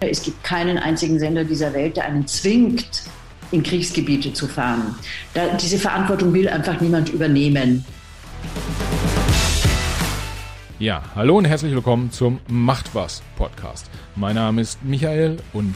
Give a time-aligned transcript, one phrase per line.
[0.00, 3.02] Es gibt keinen einzigen Sender dieser Welt, der einen zwingt,
[3.50, 4.94] in Kriegsgebiete zu fahren.
[5.34, 7.84] Da, diese Verantwortung will einfach niemand übernehmen.
[10.78, 13.90] Ja, hallo und herzlich willkommen zum Macht was Podcast.
[14.14, 15.74] Mein Name ist Michael und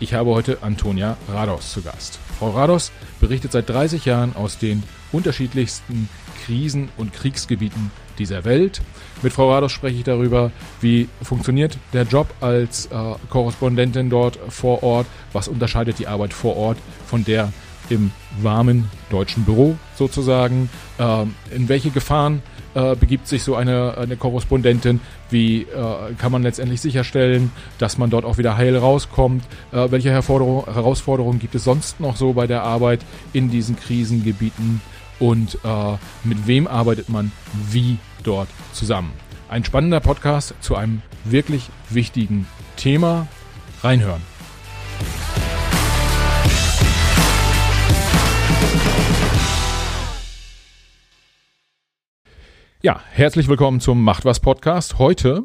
[0.00, 2.18] ich habe heute Antonia Rados zu Gast.
[2.42, 2.90] Frau Rados
[3.20, 4.82] berichtet seit 30 Jahren aus den
[5.12, 6.08] unterschiedlichsten
[6.44, 8.82] Krisen- und Kriegsgebieten dieser Welt.
[9.22, 10.50] Mit Frau Rados spreche ich darüber,
[10.80, 16.56] wie funktioniert der Job als äh, Korrespondentin dort vor Ort, was unterscheidet die Arbeit vor
[16.56, 17.52] Ort von der
[17.90, 18.10] im
[18.40, 20.68] warmen deutschen Büro sozusagen,
[20.98, 21.22] äh,
[21.54, 22.42] in welche Gefahren
[22.74, 25.00] äh, begibt sich so eine, eine Korrespondentin,
[25.30, 30.10] wie äh, kann man letztendlich sicherstellen, dass man dort auch wieder heil rauskommt, äh, welche
[30.10, 33.00] Herausforderungen gibt es sonst noch so bei der Arbeit
[33.32, 34.80] in diesen Krisengebieten
[35.18, 37.32] und äh, mit wem arbeitet man
[37.70, 39.12] wie dort zusammen.
[39.48, 43.28] Ein spannender Podcast zu einem wirklich wichtigen Thema.
[43.82, 44.31] Reinhören.
[52.84, 54.98] Ja, herzlich willkommen zum Macht was Podcast.
[54.98, 55.44] Heute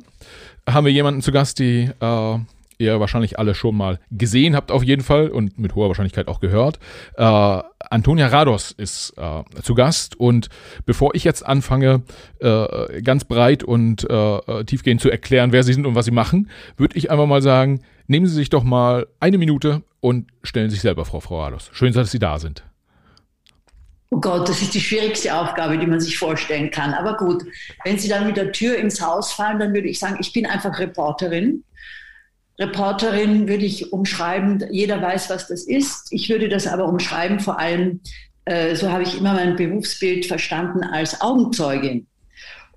[0.68, 2.38] haben wir jemanden zu Gast, die äh,
[2.80, 6.40] ihr wahrscheinlich alle schon mal gesehen habt auf jeden Fall und mit hoher Wahrscheinlichkeit auch
[6.40, 6.80] gehört.
[7.16, 10.50] Äh, Antonia Rados ist äh, zu Gast und
[10.88, 12.02] bevor ich jetzt anfange,
[12.40, 16.50] äh, ganz breit und äh, tiefgehend zu erklären, wer Sie sind und was Sie machen,
[16.76, 20.82] würde ich einfach mal sagen, nehmen Sie sich doch mal eine Minute und stellen sich
[20.82, 21.70] selber vor, Frau Rados.
[21.72, 22.64] Schön, dass Sie da sind.
[24.10, 26.94] Oh Gott, das ist die schwierigste Aufgabe, die man sich vorstellen kann.
[26.94, 27.44] Aber gut,
[27.84, 30.46] wenn Sie dann mit der Tür ins Haus fallen, dann würde ich sagen, ich bin
[30.46, 31.64] einfach Reporterin
[32.60, 36.08] Reporterin würde ich umschreiben, jeder weiß, was das ist.
[36.12, 38.02] Ich würde das aber umschreiben, vor allem,
[38.46, 42.08] äh, so habe ich immer mein Berufsbild verstanden, als Augenzeugin.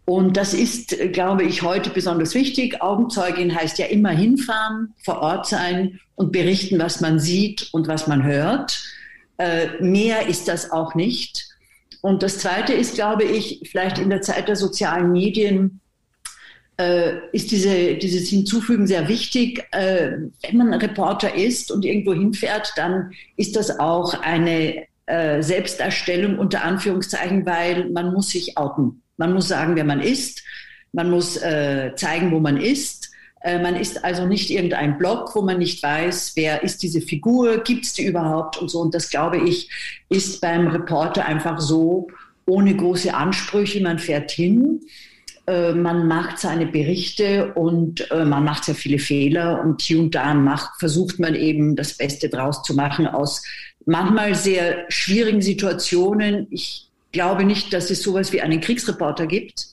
[0.04, 2.82] Und das ist, glaube ich, heute besonders wichtig.
[2.82, 8.06] Augenzeugin heißt ja immer hinfahren, vor Ort sein und berichten, was man sieht und was
[8.06, 8.82] man hört.
[9.40, 11.48] Äh, mehr ist das auch nicht.
[12.02, 15.80] Und das Zweite ist, glaube ich, vielleicht in der Zeit der sozialen Medien
[16.76, 19.66] äh, ist diese, dieses Hinzufügen sehr wichtig.
[19.72, 20.12] Äh,
[20.42, 26.62] wenn man Reporter ist und irgendwo hinfährt, dann ist das auch eine äh, Selbsterstellung unter
[26.62, 29.00] Anführungszeichen, weil man muss sich outen.
[29.16, 30.42] Man muss sagen, wer man ist.
[30.92, 32.99] Man muss äh, zeigen, wo man ist.
[33.40, 37.62] Äh, man ist also nicht irgendein Blog, wo man nicht weiß, wer ist diese Figur,
[37.62, 38.80] gibt es die überhaupt und so.
[38.80, 39.70] Und das, glaube ich,
[40.08, 42.08] ist beim Reporter einfach so,
[42.46, 43.80] ohne große Ansprüche.
[43.80, 44.80] Man fährt hin
[45.46, 50.14] äh, man macht seine Berichte und äh, man macht sehr viele Fehler und hier und
[50.14, 53.42] da macht, versucht man eben das Beste draus zu machen aus
[53.86, 56.46] manchmal sehr schwierigen Situationen.
[56.50, 59.66] Ich glaube nicht, dass es sowas wie einen Kriegsreporter gibt.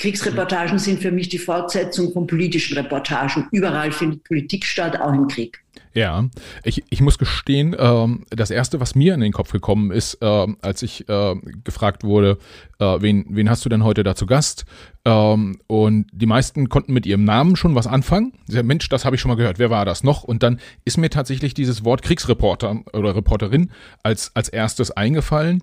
[0.00, 3.46] Kriegsreportagen sind für mich die Fortsetzung von politischen Reportagen.
[3.52, 5.62] Überall findet Politik statt, auch im Krieg.
[5.92, 6.28] Ja,
[6.64, 10.56] ich, ich muss gestehen, ähm, das Erste, was mir in den Kopf gekommen ist, ähm,
[10.62, 11.34] als ich äh,
[11.64, 12.38] gefragt wurde,
[12.78, 14.64] äh, wen, wen hast du denn heute da zu Gast?
[15.04, 18.32] Ähm, und die meisten konnten mit ihrem Namen schon was anfangen.
[18.46, 20.24] Sagen, Mensch, das habe ich schon mal gehört, wer war das noch?
[20.24, 23.70] Und dann ist mir tatsächlich dieses Wort Kriegsreporter oder Reporterin
[24.02, 25.62] als, als erstes eingefallen.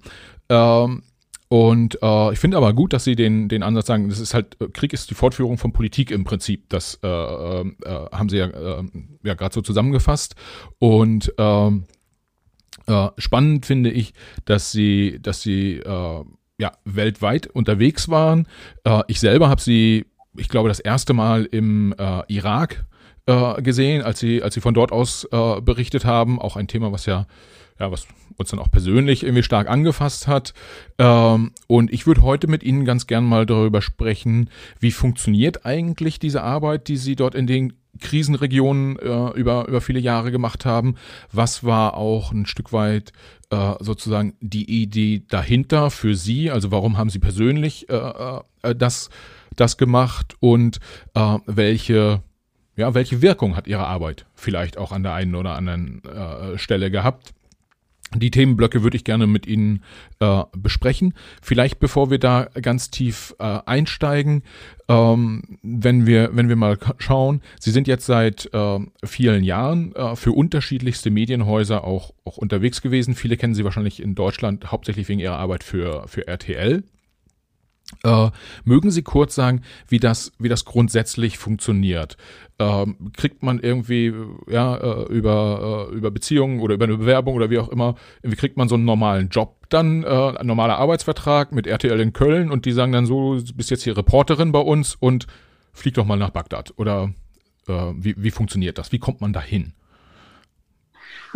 [0.49, 1.01] Ähm,
[1.49, 4.59] und äh, ich finde aber gut, dass sie den, den Ansatz sagen, das ist halt,
[4.59, 6.67] äh, Krieg ist die Fortführung von Politik im Prinzip.
[6.69, 8.83] Das äh, äh, haben sie ja, äh,
[9.23, 10.35] ja gerade so zusammengefasst.
[10.77, 11.67] Und äh,
[12.87, 14.13] äh, spannend finde ich,
[14.43, 16.23] dass sie, dass sie äh,
[16.59, 18.47] ja, weltweit unterwegs waren.
[19.05, 21.93] Ich selber habe sie, ich glaube, das erste Mal im
[22.29, 22.87] Irak
[23.59, 26.41] gesehen, als sie, als sie von dort aus berichtet haben.
[26.41, 27.27] Auch ein Thema, was ja
[27.79, 28.07] ja, was
[28.37, 30.53] uns dann auch persönlich irgendwie stark angefasst hat.
[30.97, 34.49] Ähm, und ich würde heute mit Ihnen ganz gern mal darüber sprechen,
[34.79, 39.99] wie funktioniert eigentlich diese Arbeit, die Sie dort in den Krisenregionen äh, über, über viele
[39.99, 40.95] Jahre gemacht haben.
[41.31, 43.11] Was war auch ein Stück weit
[43.49, 46.51] äh, sozusagen die Idee dahinter für Sie?
[46.51, 49.09] Also warum haben Sie persönlich äh, äh, das,
[49.55, 50.79] das gemacht und
[51.15, 52.21] äh, welche
[52.75, 56.91] ja, welche Wirkung hat Ihre Arbeit vielleicht auch an der einen oder anderen äh, Stelle
[56.91, 57.33] gehabt?
[58.15, 59.83] Die Themenblöcke würde ich gerne mit Ihnen
[60.19, 61.13] äh, besprechen.
[61.41, 64.43] Vielleicht bevor wir da ganz tief äh, einsteigen,
[64.87, 70.15] ähm, wenn wir wenn wir mal schauen, Sie sind jetzt seit äh, vielen Jahren äh,
[70.15, 73.13] für unterschiedlichste Medienhäuser auch auch unterwegs gewesen.
[73.13, 76.83] Viele kennen Sie wahrscheinlich in Deutschland hauptsächlich wegen Ihrer Arbeit für für RTL.
[78.03, 78.29] Äh,
[78.65, 82.17] mögen Sie kurz sagen, wie das, wie das grundsätzlich funktioniert?
[82.59, 84.13] Ähm, kriegt man irgendwie
[84.47, 88.35] ja, äh, über, äh, über Beziehungen oder über eine Bewerbung oder wie auch immer, wie
[88.35, 92.51] kriegt man so einen normalen Job dann, äh, ein normaler Arbeitsvertrag mit RTL in Köln
[92.51, 95.27] und die sagen dann so, du bist jetzt hier Reporterin bei uns und
[95.71, 96.73] flieg doch mal nach Bagdad.
[96.77, 97.13] Oder
[97.69, 98.93] wie, wie funktioniert das?
[98.93, 99.73] Wie kommt man da hin?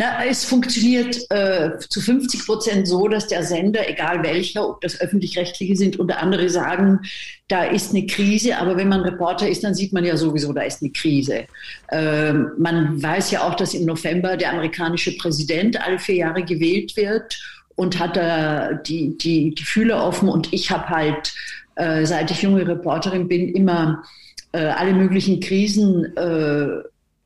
[0.01, 4.99] Na, es funktioniert äh, zu 50 Prozent so, dass der Sender, egal welcher, ob das
[4.99, 7.01] öffentlich-rechtliche sind oder andere, sagen,
[7.47, 8.57] da ist eine Krise.
[8.57, 11.45] Aber wenn man Reporter ist, dann sieht man ja sowieso, da ist eine Krise.
[11.91, 16.97] Ähm, man weiß ja auch, dass im November der amerikanische Präsident alle vier Jahre gewählt
[16.97, 17.39] wird
[17.75, 20.29] und hat da die, die, die Fühler offen.
[20.29, 21.31] Und ich habe halt,
[21.75, 24.01] äh, seit ich junge Reporterin bin, immer
[24.51, 26.81] äh, alle möglichen Krisen äh,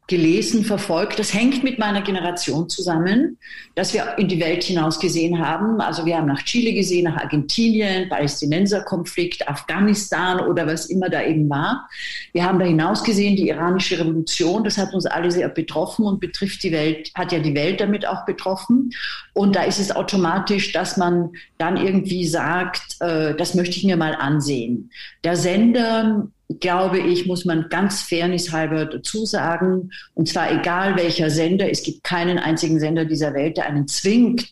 [0.08, 1.18] gelesen, verfolgt.
[1.18, 3.38] Das hängt mit meiner Generation zusammen,
[3.74, 5.82] dass wir in die Welt hinaus gesehen haben.
[5.82, 11.50] Also wir haben nach Chile gesehen, nach Argentinien, Palästinenserkonflikt, Afghanistan oder was immer da eben
[11.50, 11.90] war.
[12.34, 14.64] Wir haben da hinaus gesehen, die iranische Revolution.
[14.64, 18.08] Das hat uns alle sehr betroffen und betrifft die Welt, hat ja die Welt damit
[18.08, 18.92] auch betroffen.
[19.34, 23.98] Und da ist es automatisch, dass man dann irgendwie sagt, äh, das möchte ich mir
[23.98, 24.92] mal ansehen.
[25.24, 26.28] Der Sender
[26.60, 32.04] glaube ich, muss man ganz fairnesshalber dazu sagen, und zwar egal welcher Sender, es gibt
[32.04, 34.50] keinen einzigen Sender dieser Welt, der einen zwingt,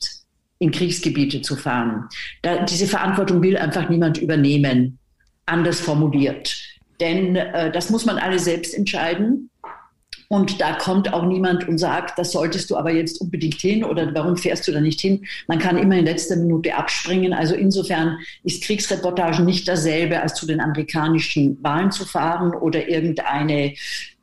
[0.60, 2.07] in Kriegsgebiete zu fahren.
[2.42, 4.98] Da, diese Verantwortung will einfach niemand übernehmen,
[5.45, 6.56] anders formuliert.
[7.00, 9.50] Denn äh, das muss man alle selbst entscheiden.
[10.33, 14.12] Und da kommt auch niemand und sagt, das solltest du aber jetzt unbedingt hin oder
[14.15, 15.27] warum fährst du da nicht hin?
[15.47, 17.33] Man kann immer in letzter Minute abspringen.
[17.33, 23.75] Also insofern ist Kriegsreportage nicht dasselbe, als zu den amerikanischen Wahlen zu fahren oder irgendeine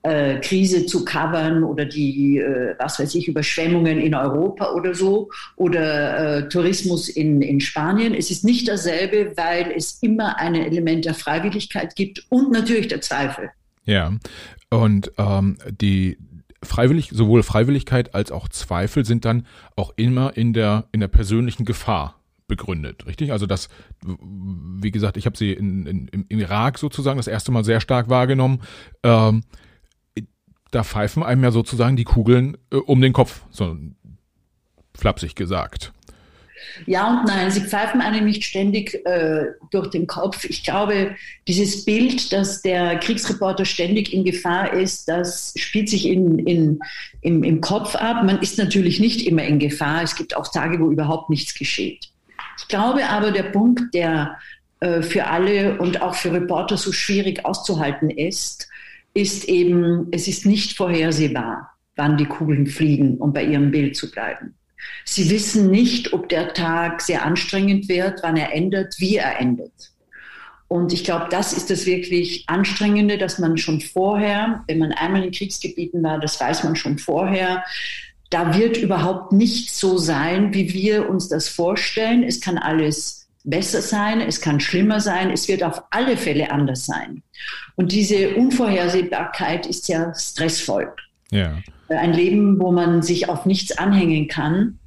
[0.03, 5.31] äh, Krise zu covern oder die, äh, was weiß ich, Überschwemmungen in Europa oder so
[5.55, 8.15] oder äh, Tourismus in, in Spanien.
[8.15, 13.01] Es ist nicht dasselbe, weil es immer ein Element der Freiwilligkeit gibt und natürlich der
[13.01, 13.53] Zweifel.
[13.91, 14.13] Ja,
[14.71, 16.17] und ähm, die
[16.63, 21.65] freiwillig, sowohl Freiwilligkeit als auch Zweifel sind dann auch immer in der, in der persönlichen
[21.65, 23.33] Gefahr begründet, richtig?
[23.33, 23.69] Also das,
[24.03, 28.09] wie gesagt, ich habe sie in, in, im Irak sozusagen das erste Mal sehr stark
[28.09, 28.61] wahrgenommen.
[29.03, 29.43] Ähm,
[30.71, 33.77] da pfeifen einem ja sozusagen die Kugeln äh, um den Kopf, so
[34.97, 35.93] flapsig gesagt.
[36.87, 40.45] Ja und nein, sie pfeifen einem nicht ständig äh, durch den Kopf.
[40.45, 41.17] Ich glaube,
[41.47, 46.81] dieses Bild, dass der Kriegsreporter ständig in Gefahr ist, das spielt sich in, in,
[47.23, 48.25] im, im Kopf ab.
[48.25, 50.03] Man ist natürlich nicht immer in Gefahr.
[50.03, 52.09] Es gibt auch Tage, wo überhaupt nichts geschieht.
[52.59, 54.37] Ich glaube aber, der Punkt, der
[54.81, 58.69] äh, für alle und auch für Reporter so schwierig auszuhalten ist,
[59.15, 64.11] ist eben, es ist nicht vorhersehbar, wann die Kugeln fliegen, um bei ihrem Bild zu
[64.11, 64.55] bleiben.
[65.05, 69.73] Sie wissen nicht, ob der Tag sehr anstrengend wird, wann er endet, wie er endet.
[70.69, 75.25] Und ich glaube, das ist das wirklich Anstrengende, dass man schon vorher, wenn man einmal
[75.25, 77.65] in Kriegsgebieten war, das weiß man schon vorher,
[78.31, 82.23] da wird überhaupt nichts so sein, wie wir uns das vorstellen.
[82.23, 86.87] Es kann alles besser sein, es kann schlimmer sein, es wird auf alle Fälle anders
[86.87, 87.25] sein.
[87.75, 90.93] Und diese Unvorhersehbarkeit ist ja stressvoll.
[91.33, 91.59] Ja.
[91.99, 94.79] Ein Leben, wo man sich auf nichts anhängen kann,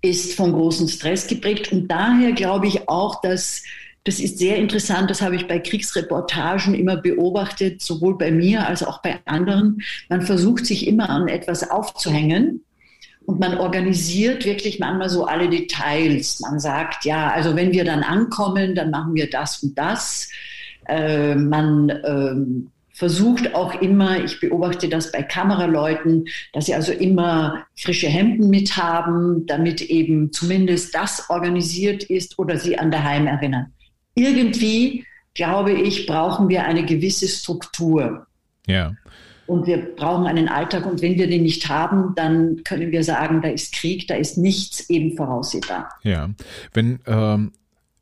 [0.00, 1.72] ist von großem Stress geprägt.
[1.72, 3.62] Und daher glaube ich auch, dass
[4.04, 8.82] das ist sehr interessant, das habe ich bei Kriegsreportagen immer beobachtet, sowohl bei mir als
[8.82, 9.82] auch bei anderen.
[10.08, 12.64] Man versucht sich immer an etwas aufzuhängen
[13.26, 16.40] und man organisiert wirklich manchmal so alle Details.
[16.40, 20.30] Man sagt, ja, also wenn wir dann ankommen, dann machen wir das und das.
[20.86, 27.64] Äh, man ähm, versucht auch immer, ich beobachte das bei Kameraleuten, dass sie also immer
[27.76, 33.72] frische Hemden mit haben, damit eben zumindest das organisiert ist oder sie an daheim erinnern.
[34.16, 38.26] Irgendwie, glaube ich, brauchen wir eine gewisse Struktur.
[38.66, 38.94] Ja.
[39.46, 40.84] Und wir brauchen einen Alltag.
[40.84, 44.38] Und wenn wir den nicht haben, dann können wir sagen, da ist Krieg, da ist
[44.38, 45.88] nichts eben voraussehbar.
[46.02, 46.30] Ja.
[46.72, 47.52] Wenn, ähm,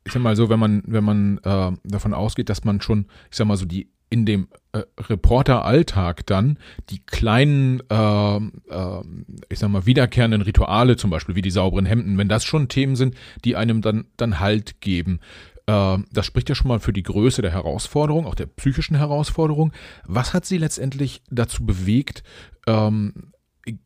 [0.03, 3.37] ich sag mal so, wenn man, wenn man äh, davon ausgeht, dass man schon, ich
[3.37, 6.57] sag mal so, die in dem äh, Reporteralltag dann
[6.89, 9.03] die kleinen, äh, äh,
[9.49, 12.95] ich sag mal, wiederkehrenden Rituale, zum Beispiel wie die sauberen Hemden, wenn das schon Themen
[12.95, 15.19] sind, die einem dann, dann Halt geben.
[15.67, 19.73] Äh, das spricht ja schon mal für die Größe der Herausforderung, auch der psychischen Herausforderung.
[20.05, 22.23] Was hat Sie letztendlich dazu bewegt,
[22.65, 23.31] ähm,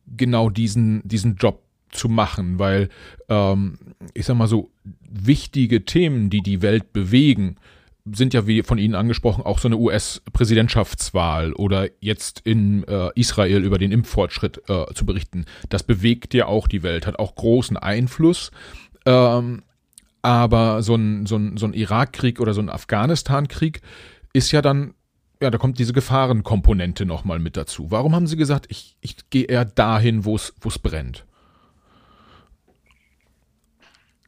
[0.06, 2.60] genau diesen, diesen Job zu machen?
[2.60, 2.88] Weil,
[3.28, 3.78] ähm,
[4.14, 7.56] ich sag mal so, wichtige Themen, die die Welt bewegen,
[8.10, 13.62] sind ja, wie von Ihnen angesprochen, auch so eine US-Präsidentschaftswahl oder jetzt in äh, Israel
[13.62, 15.44] über den Impffortschritt äh, zu berichten.
[15.68, 18.50] Das bewegt ja auch die Welt, hat auch großen Einfluss.
[19.06, 19.62] Ähm,
[20.22, 23.80] aber so ein, so ein, so ein Irakkrieg oder so ein Afghanistan-Krieg
[24.32, 24.94] ist ja dann,
[25.40, 27.90] ja, da kommt diese Gefahrenkomponente nochmal mit dazu.
[27.90, 31.24] Warum haben Sie gesagt, ich, ich gehe eher dahin, wo es brennt?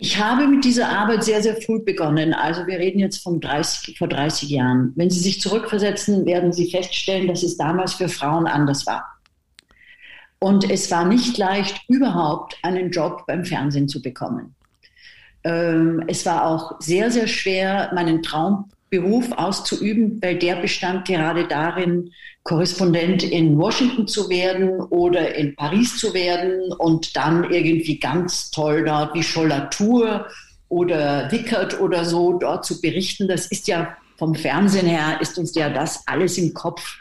[0.04, 2.34] Ich habe mit dieser Arbeit sehr, sehr früh begonnen.
[2.34, 4.92] Also wir reden jetzt von 30, vor 30 Jahren.
[4.96, 9.02] Wenn Sie sich zurückversetzen, werden Sie feststellen, dass es damals für Frauen anders war.
[10.40, 14.54] Und es war nicht leicht, überhaupt einen Job beim Fernsehen zu bekommen.
[15.42, 18.23] Ähm, es war auch sehr, sehr schwer, meinen
[18.95, 22.11] Traumberuf auszuüben, weil der bestand gerade darin,
[22.43, 28.85] Korrespondent in Washington zu werden oder in Paris zu werden und dann irgendwie ganz toll
[28.85, 30.27] dort wie Schollatur
[30.69, 33.29] oder Wickert oder so dort zu berichten.
[33.29, 36.99] Das ist ja vom Fernsehen her, ist uns ja das alles im Kopf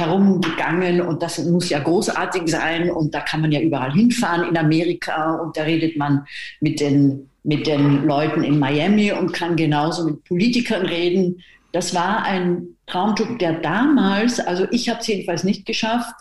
[0.00, 4.56] herumgegangen und das muss ja großartig sein und da kann man ja überall hinfahren in
[4.56, 6.26] Amerika und da redet man
[6.60, 11.42] mit den, mit den Leuten in Miami und kann genauso mit Politikern reden.
[11.72, 16.14] Das war ein Traumjob, der damals, also ich habe es jedenfalls nicht geschafft,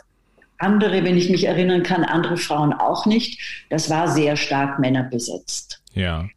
[0.59, 3.39] andere, wenn ich mich erinnern kann, andere Frauen auch nicht.
[3.69, 5.81] Das war sehr stark männerbesetzt.
[5.93, 6.27] Ja.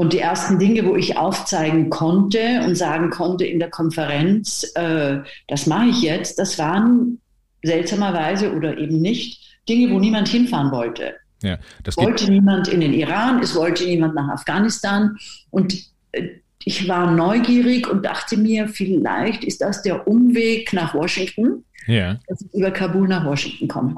[0.00, 5.18] Und die ersten Dinge, wo ich aufzeigen konnte und sagen konnte in der Konferenz, äh,
[5.46, 7.20] das mache ich jetzt, das waren
[7.62, 11.16] seltsamerweise oder eben nicht Dinge, wo niemand hinfahren wollte.
[11.42, 15.18] Ja, das wollte niemand in den Iran, es wollte niemand nach Afghanistan.
[15.50, 15.76] Und
[16.12, 16.28] äh,
[16.64, 22.18] ich war neugierig und dachte mir, vielleicht ist das der Umweg nach Washington, ja.
[22.26, 23.96] dass ich über Kabul nach Washington komme.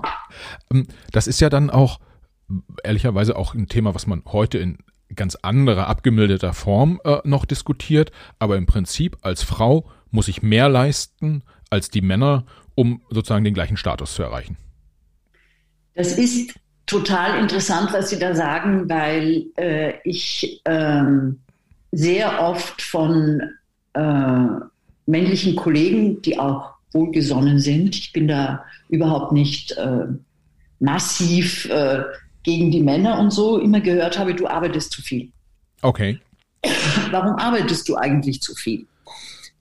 [0.73, 2.00] Ähm, das ist ja dann auch
[2.82, 4.78] ehrlicherweise auch ein Thema, was man heute in
[5.14, 8.12] ganz anderer, abgemilderter Form äh, noch diskutiert.
[8.38, 13.54] Aber im Prinzip als Frau muss ich mehr leisten als die Männer, um sozusagen den
[13.54, 14.57] gleichen Status zu erreichen.
[15.95, 16.54] Das ist
[16.87, 21.40] total interessant, was Sie da sagen, weil äh, ich ähm,
[21.92, 23.42] sehr oft von
[23.95, 24.47] äh,
[25.07, 30.07] männlichen Kollegen, die auch wohlgesonnen sind, ich bin da überhaupt nicht äh,
[30.78, 32.02] massiv äh,
[32.43, 35.31] gegen die Männer und so immer gehört habe, du arbeitest zu viel.
[35.83, 36.19] Okay.
[37.11, 38.87] Warum arbeitest du eigentlich zu viel?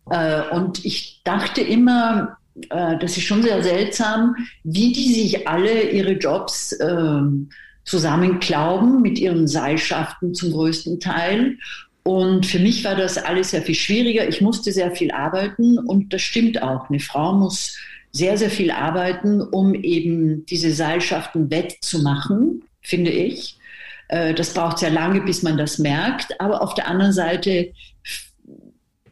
[0.10, 2.38] Äh, und ich dachte immer,
[2.70, 7.22] äh, das ist schon sehr seltsam, wie die sich alle ihre Jobs äh,
[7.84, 11.58] zusammenklauben mit ihren Seilschaften zum größten Teil.
[12.04, 14.28] Und für mich war das alles sehr viel schwieriger.
[14.28, 16.90] Ich musste sehr viel arbeiten und das stimmt auch.
[16.90, 17.78] Eine Frau muss
[18.12, 23.58] sehr, sehr viel arbeiten, um eben diese Seilschaften wettzumachen finde ich.
[24.08, 26.40] Äh, das braucht sehr lange, bis man das merkt.
[26.40, 27.74] Aber auf der anderen Seite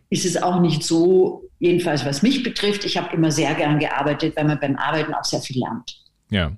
[0.10, 2.86] ist es auch nicht so, jedenfalls was mich betrifft.
[2.86, 5.96] Ich habe immer sehr gern gearbeitet, weil man beim Arbeiten auch sehr viel lernt.
[6.32, 6.52] Ja,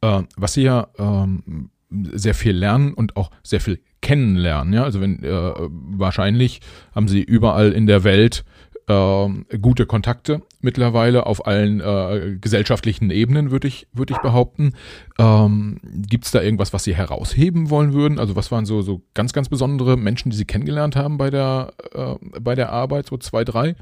[0.00, 1.70] äh, was Sie ja ähm,
[2.12, 4.72] sehr viel lernen und auch sehr viel kennenlernen.
[4.72, 6.60] Ja, also wenn äh, wahrscheinlich
[6.94, 8.44] haben Sie überall in der Welt
[8.88, 14.74] äh, gute Kontakte mittlerweile auf allen äh, gesellschaftlichen Ebenen, würde ich, würde ich behaupten.
[15.18, 18.18] Ähm, Gibt es da irgendwas, was Sie herausheben wollen würden?
[18.18, 21.72] Also was waren so, so ganz, ganz besondere Menschen, die Sie kennengelernt haben bei der,
[21.92, 23.74] äh, bei der Arbeit, so zwei, drei?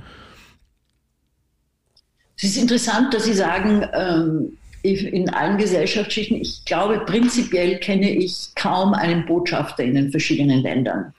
[2.36, 8.48] Es ist interessant, dass Sie sagen, ähm, in allen Gesellschaftsschichten, ich glaube, prinzipiell kenne ich
[8.54, 11.12] kaum einen Botschafter in den verschiedenen Ländern.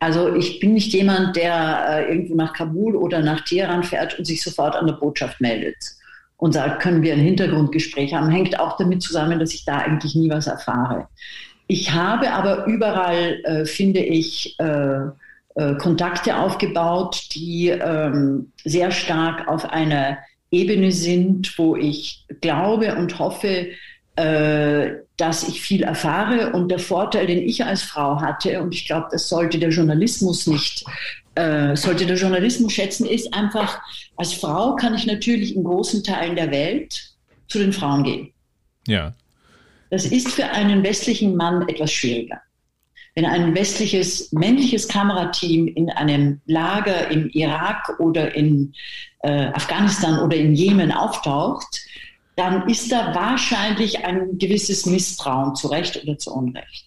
[0.00, 4.24] Also ich bin nicht jemand, der äh, irgendwo nach Kabul oder nach Teheran fährt und
[4.24, 5.76] sich sofort an der Botschaft meldet
[6.36, 8.30] und sagt, können wir ein Hintergrundgespräch haben.
[8.30, 11.08] Hängt auch damit zusammen, dass ich da eigentlich nie was erfahre.
[11.66, 15.00] Ich habe aber überall, äh, finde ich, äh,
[15.56, 20.18] äh Kontakte aufgebaut, die ähm, sehr stark auf einer
[20.50, 23.68] Ebene sind, wo ich glaube und hoffe,
[25.16, 26.52] dass ich viel erfahre.
[26.52, 30.46] Und der Vorteil, den ich als Frau hatte, und ich glaube, das sollte der Journalismus
[30.46, 30.84] nicht,
[31.34, 33.80] äh, sollte der Journalismus schätzen, ist einfach,
[34.16, 37.12] als Frau kann ich natürlich in großen Teilen der Welt
[37.48, 38.32] zu den Frauen gehen.
[38.86, 39.14] Ja.
[39.90, 42.40] Das ist für einen westlichen Mann etwas schwieriger.
[43.14, 48.74] Wenn ein westliches männliches Kamerateam in einem Lager im Irak oder in
[49.20, 51.87] äh, Afghanistan oder in Jemen auftaucht,
[52.38, 56.86] dann ist da wahrscheinlich ein gewisses Misstrauen, zu Recht oder zu Unrecht.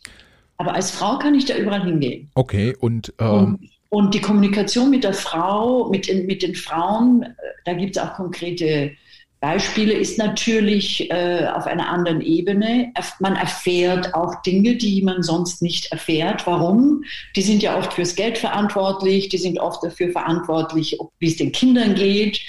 [0.55, 2.29] Aber als Frau kann ich da überall hingehen.
[2.35, 7.33] Okay, und, ähm und, und, die Kommunikation mit der Frau, mit, mit den Frauen, äh,
[7.65, 8.91] da gibt es auch konkrete
[9.41, 12.93] Beispiele, ist natürlich äh, auf einer anderen Ebene.
[13.19, 16.45] Man erfährt auch Dinge, die man sonst nicht erfährt.
[16.45, 17.03] Warum?
[17.35, 21.51] Die sind ja oft fürs Geld verantwortlich, die sind oft dafür verantwortlich, wie es den
[21.51, 22.39] Kindern geht,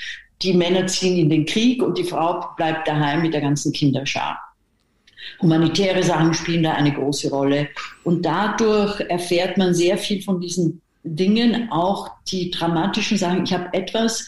[0.43, 4.39] die Männer ziehen in den Krieg und die Frau bleibt daheim mit der ganzen Kinderschar.
[5.41, 7.69] Humanitäre Sachen spielen da eine große Rolle.
[8.05, 13.45] Und dadurch erfährt man sehr viel von diesen Dingen, auch die dramatischen Sachen.
[13.45, 14.27] Ich habe etwas,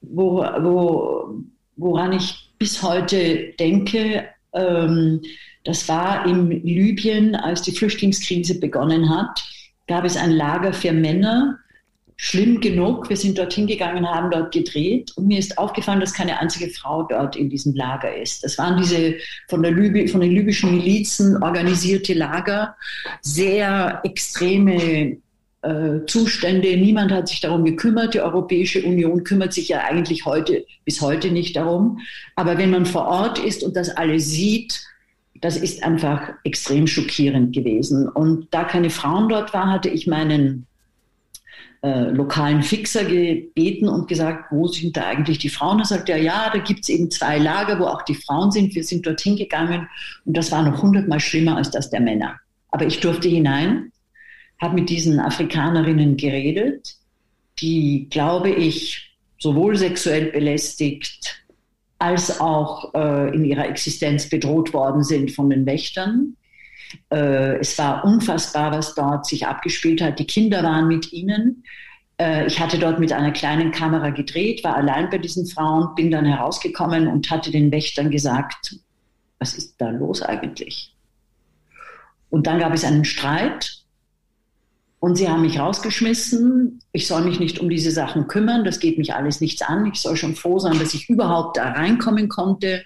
[0.00, 1.34] wo, wo,
[1.76, 5.20] woran ich bis heute denke, ähm,
[5.64, 9.44] das war in Libyen, als die Flüchtlingskrise begonnen hat,
[9.86, 11.58] gab es ein Lager für Männer,
[12.20, 13.08] schlimm genug.
[13.08, 17.04] Wir sind dorthin gegangen, haben dort gedreht und mir ist aufgefallen, dass keine einzige Frau
[17.04, 18.44] dort in diesem Lager ist.
[18.44, 19.14] Das waren diese
[19.48, 22.76] von, der Liby, von den libyschen Milizen organisierte Lager,
[23.22, 25.16] sehr extreme
[25.62, 26.76] äh, Zustände.
[26.76, 28.14] Niemand hat sich darum gekümmert.
[28.14, 32.00] Die Europäische Union kümmert sich ja eigentlich heute bis heute nicht darum.
[32.34, 34.80] Aber wenn man vor Ort ist und das alles sieht,
[35.40, 38.08] das ist einfach extrem schockierend gewesen.
[38.08, 40.67] Und da keine Frauen dort waren, hatte ich meinen
[41.82, 45.78] äh, lokalen Fixer gebeten und gesagt, wo sind da eigentlich die Frauen?
[45.78, 48.74] Da sagt er, ja, da gibt es eben zwei Lager, wo auch die Frauen sind.
[48.74, 49.88] Wir sind dorthin gegangen
[50.24, 52.36] und das war noch hundertmal schlimmer als das der Männer.
[52.70, 53.92] Aber ich durfte hinein,
[54.60, 56.96] habe mit diesen Afrikanerinnen geredet,
[57.60, 61.44] die, glaube ich, sowohl sexuell belästigt
[61.98, 66.36] als auch äh, in ihrer Existenz bedroht worden sind von den Wächtern.
[67.10, 70.18] Äh, es war unfassbar, was dort sich abgespielt hat.
[70.18, 71.64] Die Kinder waren mit ihnen.
[72.20, 76.10] Äh, ich hatte dort mit einer kleinen Kamera gedreht, war allein bei diesen Frauen, bin
[76.10, 78.76] dann herausgekommen und hatte den Wächtern gesagt,
[79.38, 80.94] was ist da los eigentlich?
[82.30, 83.78] Und dann gab es einen Streit
[85.00, 86.82] und sie haben mich rausgeschmissen.
[86.92, 88.64] Ich soll mich nicht um diese Sachen kümmern.
[88.64, 89.86] Das geht mich alles nichts an.
[89.86, 92.84] Ich soll schon froh sein, dass ich überhaupt da reinkommen konnte.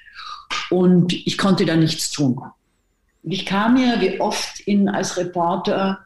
[0.70, 2.38] Und ich konnte da nichts tun.
[3.22, 6.00] Ich kam mir wie oft in, als Reporter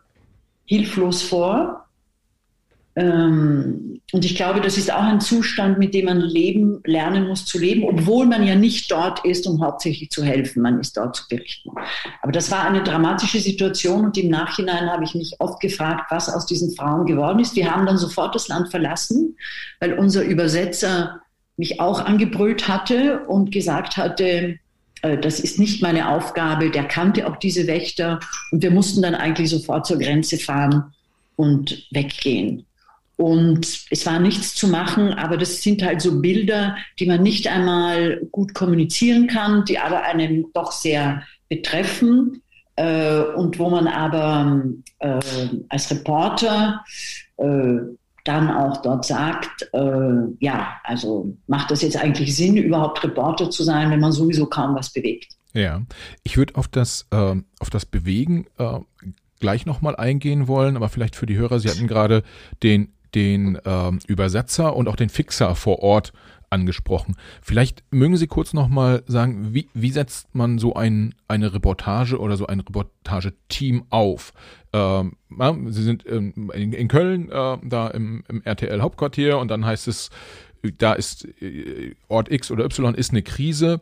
[0.67, 1.87] hilflos vor.
[2.95, 7.45] Ähm, und ich glaube, das ist auch ein Zustand, mit dem man leben, lernen muss
[7.45, 10.63] zu leben, obwohl man ja nicht dort ist, um hauptsächlich zu helfen.
[10.63, 11.71] Man ist dort zu berichten.
[12.23, 16.33] Aber das war eine dramatische Situation und im Nachhinein habe ich mich oft gefragt, was
[16.33, 17.57] aus diesen Frauen geworden ist.
[17.57, 19.37] Wir haben dann sofort das Land verlassen,
[19.81, 21.21] weil unser Übersetzer
[21.57, 24.59] mich auch angebrüllt hatte und gesagt hatte,
[25.03, 26.71] das ist nicht meine Aufgabe.
[26.71, 28.19] Der kannte auch diese Wächter
[28.51, 30.95] und wir mussten dann eigentlich sofort zur Grenze fahren
[31.37, 32.67] und weggehen.
[33.17, 37.49] Und es war nichts zu machen, aber das sind halt so Bilder, die man nicht
[37.49, 42.43] einmal gut kommunizieren kann, die aber einen doch sehr betreffen
[42.77, 44.63] äh, und wo man aber
[44.99, 45.21] äh,
[45.71, 46.85] als Reporter
[47.39, 47.79] äh,
[48.27, 53.63] dann auch dort sagt, äh, ja, also macht das jetzt eigentlich Sinn, überhaupt Reporter zu
[53.63, 55.37] sein, wenn man sowieso kaum was bewegt?
[55.53, 55.83] Ja,
[56.23, 58.79] ich würde auf das, äh, auf das Bewegen äh,
[59.41, 62.23] gleich nochmal eingehen wollen, aber vielleicht für die Hörer, Sie hatten gerade
[62.63, 66.13] den, den äh, Übersetzer und auch den Fixer vor Ort
[66.51, 67.17] angesprochen.
[67.43, 72.37] Vielleicht mögen Sie kurz nochmal sagen, wie, wie setzt man so ein, eine Reportage oder
[72.37, 74.33] so ein Reportageteam auf?
[74.73, 75.17] Ähm,
[75.69, 80.11] Sie sind in, in Köln, äh, da im, im RTL-Hauptquartier und dann heißt es,
[80.79, 83.81] da ist äh, Ort X oder Y ist eine Krise.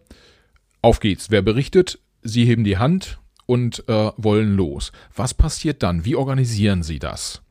[0.83, 1.31] Auf geht's.
[1.31, 1.98] Wer berichtet?
[2.22, 4.92] Sie heben die Hand und äh, wollen los.
[5.14, 6.05] Was passiert dann?
[6.05, 7.43] Wie organisieren Sie das?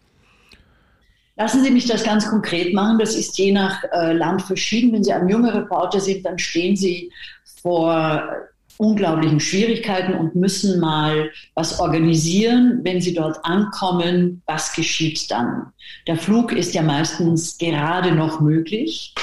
[1.35, 2.99] Lassen Sie mich das ganz konkret machen.
[2.99, 4.93] Das ist je nach äh, Land verschieden.
[4.93, 7.11] Wenn Sie ein junger Reporter sind, dann stehen Sie
[7.61, 8.23] vor
[8.77, 12.81] unglaublichen Schwierigkeiten und müssen mal was organisieren.
[12.83, 15.71] Wenn Sie dort ankommen, was geschieht dann?
[16.07, 19.13] Der Flug ist ja meistens gerade noch möglich.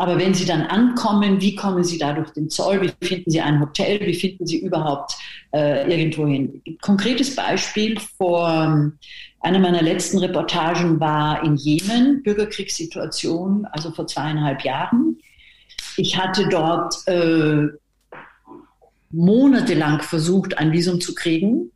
[0.00, 2.80] Aber wenn Sie dann ankommen, wie kommen Sie da durch den Zoll?
[2.82, 4.00] Wie finden Sie ein Hotel?
[4.00, 5.16] Wie finden Sie überhaupt
[5.52, 6.62] äh, irgendwo hin?
[6.80, 8.92] Konkretes Beispiel vor
[9.40, 15.18] eine meiner letzten Reportagen war in Jemen, Bürgerkriegssituation, also vor zweieinhalb Jahren.
[15.96, 17.68] Ich hatte dort äh,
[19.10, 21.70] monatelang versucht, ein Visum zu kriegen.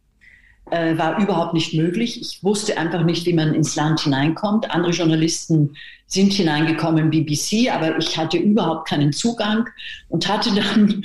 [0.71, 2.21] Äh, war überhaupt nicht möglich.
[2.21, 4.71] Ich wusste einfach nicht, wie man ins Land hineinkommt.
[4.71, 9.69] Andere Journalisten sind hineingekommen, BBC, aber ich hatte überhaupt keinen Zugang
[10.09, 11.05] und hatte dann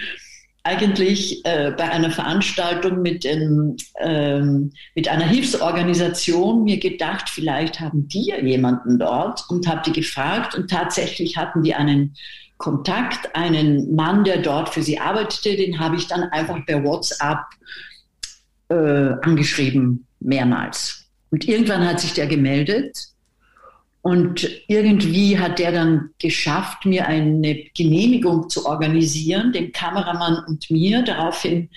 [0.67, 8.09] eigentlich äh, bei einer Veranstaltung mit, ähm, ähm, mit einer Hilfsorganisation mir gedacht, vielleicht haben
[8.09, 12.15] die jemanden dort und habe die gefragt und tatsächlich hatten die einen
[12.57, 17.45] Kontakt, einen Mann, der dort für sie arbeitete, den habe ich dann einfach per WhatsApp
[18.67, 21.05] äh, angeschrieben, mehrmals.
[21.31, 22.97] Und irgendwann hat sich der gemeldet
[24.01, 31.03] und irgendwie hat der dann geschafft, mir eine Genehmigung zu organisieren, dem Kameramann und mir.
[31.03, 31.69] Daraufhin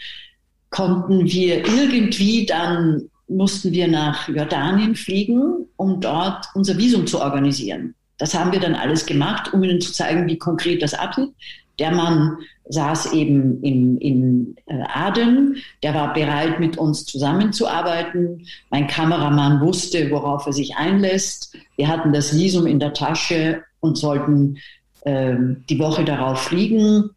[0.70, 7.94] konnten wir irgendwie dann, mussten wir nach Jordanien fliegen, um dort unser Visum zu organisieren.
[8.18, 11.30] Das haben wir dann alles gemacht, um Ihnen zu zeigen, wie konkret das abgeht.
[11.78, 12.36] Der Mann
[12.70, 18.46] saß eben in, in äh, Aden, der war bereit, mit uns zusammenzuarbeiten.
[18.70, 21.56] Mein Kameramann wusste, worauf er sich einlässt.
[21.76, 24.58] Wir hatten das Visum in der Tasche und sollten
[25.02, 25.34] äh,
[25.68, 27.10] die Woche darauf fliegen.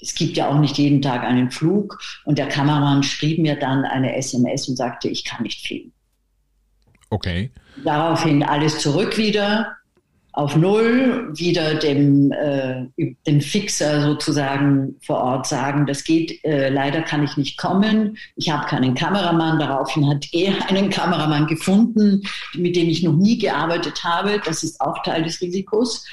[0.00, 2.00] Es gibt ja auch nicht jeden Tag einen Flug.
[2.24, 5.92] Und der Kameramann schrieb mir dann eine SMS und sagte, ich kann nicht fliegen.
[7.10, 7.50] Okay.
[7.84, 9.77] Daraufhin alles zurück wieder
[10.38, 12.86] auf Null, wieder dem, äh,
[13.26, 18.48] dem Fixer sozusagen vor Ort sagen, das geht, äh, leider kann ich nicht kommen, ich
[18.48, 19.58] habe keinen Kameramann.
[19.58, 22.22] Daraufhin hat er einen Kameramann gefunden,
[22.54, 24.40] mit dem ich noch nie gearbeitet habe.
[24.44, 26.06] Das ist auch Teil des Risikos,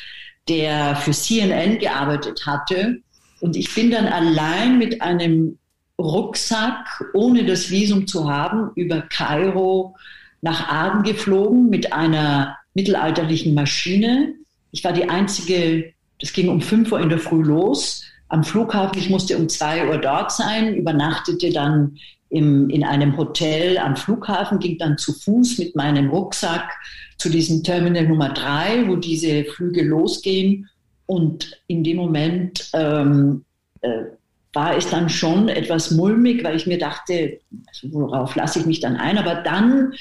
[0.50, 3.02] der für CNN gearbeitet hatte.
[3.42, 5.60] Und ich bin dann allein mit einem
[6.00, 9.96] Rucksack, ohne das Visum zu haben, über Kairo
[10.42, 14.36] nach Aden geflogen mit einer mittelalterlichen Maschine.
[14.72, 19.00] Ich war die einzige, das ging um 5 Uhr in der Früh los am Flughafen.
[19.00, 21.98] Ich musste um 2 Uhr dort sein, übernachtete dann
[22.30, 26.70] im, in einem Hotel am Flughafen, ging dann zu Fuß mit meinem Rucksack
[27.18, 30.70] zu diesem Terminal Nummer 3, wo diese Flüge losgehen.
[31.06, 33.46] Und in dem Moment ähm,
[33.82, 34.06] äh,
[34.54, 38.80] war es dann schon etwas mulmig, weil ich mir dachte, also worauf lasse ich mich
[38.80, 39.18] dann ein?
[39.18, 39.94] Aber dann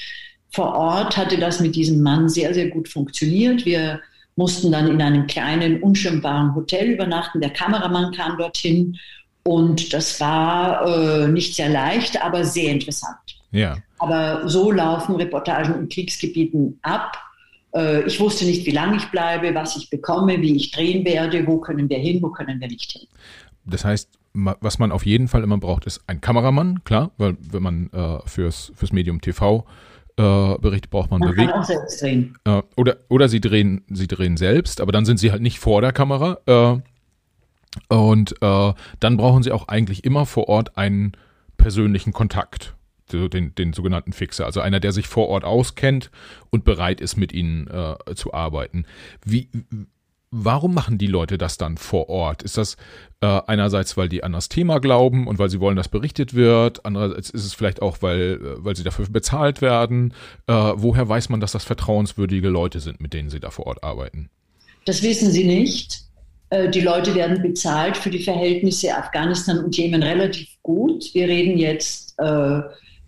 [0.51, 3.65] vor Ort hatte das mit diesem Mann sehr, sehr gut funktioniert.
[3.65, 3.99] Wir
[4.35, 7.41] mussten dann in einem kleinen, unschirmbaren Hotel übernachten.
[7.41, 8.97] Der Kameramann kam dorthin
[9.43, 13.17] und das war äh, nicht sehr leicht, aber sehr interessant.
[13.51, 13.77] Ja.
[13.99, 17.17] Aber so laufen Reportagen in Kriegsgebieten ab.
[17.73, 21.45] Äh, ich wusste nicht, wie lange ich bleibe, was ich bekomme, wie ich drehen werde,
[21.47, 23.07] wo können wir hin, wo können wir nicht hin.
[23.65, 27.63] Das heißt, was man auf jeden Fall immer braucht, ist ein Kameramann, klar, weil wenn
[27.63, 29.63] man äh, fürs, fürs Medium TV äh,
[30.17, 31.51] Berichte braucht man, man bewegt.
[31.51, 32.37] Kann auch selbst drehen.
[32.45, 35.81] Äh, oder, oder sie drehen, sie drehen selbst, aber dann sind sie halt nicht vor
[35.81, 36.39] der Kamera.
[36.45, 41.13] Äh, und äh, dann brauchen sie auch eigentlich immer vor Ort einen
[41.57, 42.75] persönlichen Kontakt.
[43.11, 46.09] Den, den sogenannten Fixer, also einer, der sich vor Ort auskennt
[46.49, 48.85] und bereit ist, mit ihnen äh, zu arbeiten.
[49.23, 49.47] Wie,
[50.37, 52.43] Warum machen die Leute das dann vor Ort?
[52.43, 52.75] Ist das
[53.21, 56.85] äh, einerseits, weil die an das Thema glauben und weil sie wollen, dass berichtet wird?
[56.85, 60.13] Andererseits ist es vielleicht auch, weil, äh, weil sie dafür bezahlt werden.
[60.47, 63.81] Äh, woher weiß man, dass das vertrauenswürdige Leute sind, mit denen sie da vor Ort
[63.81, 64.29] arbeiten?
[64.83, 66.01] Das wissen sie nicht.
[66.49, 71.13] Äh, die Leute werden bezahlt für die Verhältnisse Afghanistan und Jemen relativ gut.
[71.13, 72.59] Wir reden jetzt, äh,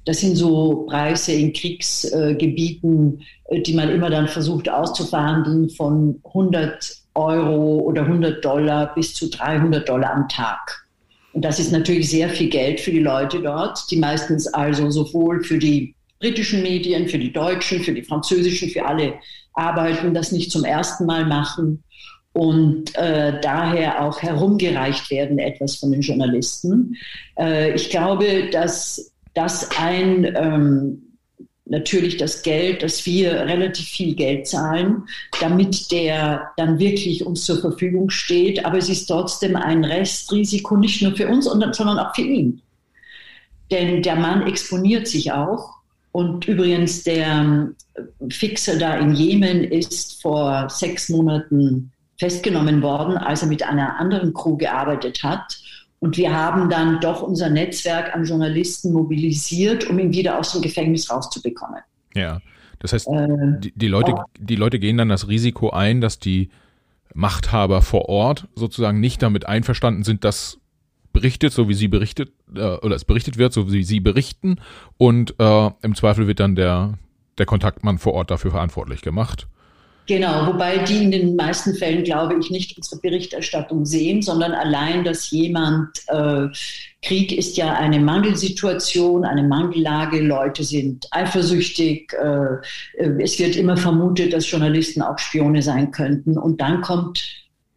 [0.05, 7.07] das sind so Preise in Kriegsgebieten, äh, die man immer dann versucht auszuverhandeln von 100
[7.17, 10.86] Euro oder 100 Dollar bis zu 300 Dollar am Tag.
[11.34, 15.43] Und das ist natürlich sehr viel Geld für die Leute dort, die meistens also sowohl
[15.43, 19.15] für die britischen Medien, für die deutschen, für die französischen, für alle
[19.53, 21.84] arbeiten, das nicht zum ersten Mal machen
[22.34, 26.95] und äh, daher auch herumgereicht werden etwas von den Journalisten.
[27.38, 31.07] Äh, ich glaube, dass das ein ähm,
[31.69, 35.03] natürlich das Geld, dass wir relativ viel Geld zahlen,
[35.39, 38.65] damit der dann wirklich uns zur Verfügung steht.
[38.65, 42.62] Aber es ist trotzdem ein Restrisiko, nicht nur für uns, sondern auch für ihn.
[43.71, 45.77] Denn der Mann exponiert sich auch.
[46.12, 47.75] Und übrigens, der ähm,
[48.30, 54.34] Fixer da in Jemen ist vor sechs Monaten festgenommen worden, als er mit einer anderen
[54.34, 55.60] Crew gearbeitet hat.
[55.99, 60.62] Und wir haben dann doch unser Netzwerk an Journalisten mobilisiert, um ihn wieder aus dem
[60.62, 61.81] Gefängnis rauszubekommen.
[62.13, 62.39] Ja,
[62.79, 63.27] das heißt, äh,
[63.60, 66.49] die, die, Leute, die Leute gehen dann das Risiko ein, dass die
[67.13, 70.60] Machthaber vor Ort sozusagen nicht damit einverstanden sind, dass
[71.13, 74.57] berichtet, so wie sie berichtet, äh, oder es berichtet wird, so wie sie berichten.
[74.97, 76.93] Und äh, im Zweifel wird dann der,
[77.39, 79.47] der Kontaktmann vor Ort dafür verantwortlich gemacht.
[80.08, 85.04] Genau, wobei die in den meisten Fällen, glaube ich, nicht unsere Berichterstattung sehen, sondern allein,
[85.04, 86.48] dass jemand, äh,
[87.02, 94.32] Krieg ist ja eine Mangelsituation, eine Mangellage, Leute sind eifersüchtig, äh, es wird immer vermutet,
[94.32, 96.38] dass Journalisten auch Spione sein könnten.
[96.38, 97.26] Und dann kommt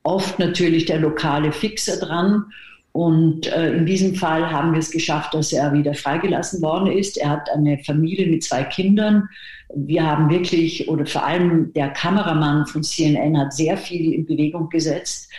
[0.05, 2.45] oft natürlich der lokale Fixer dran.
[2.92, 7.18] Und äh, in diesem Fall haben wir es geschafft, dass er wieder freigelassen worden ist.
[7.18, 9.29] Er hat eine Familie mit zwei Kindern
[9.74, 14.68] wir haben wirklich, oder vor allem der Kameramann von CNN hat sehr viel in Bewegung
[14.68, 15.31] gesetzt.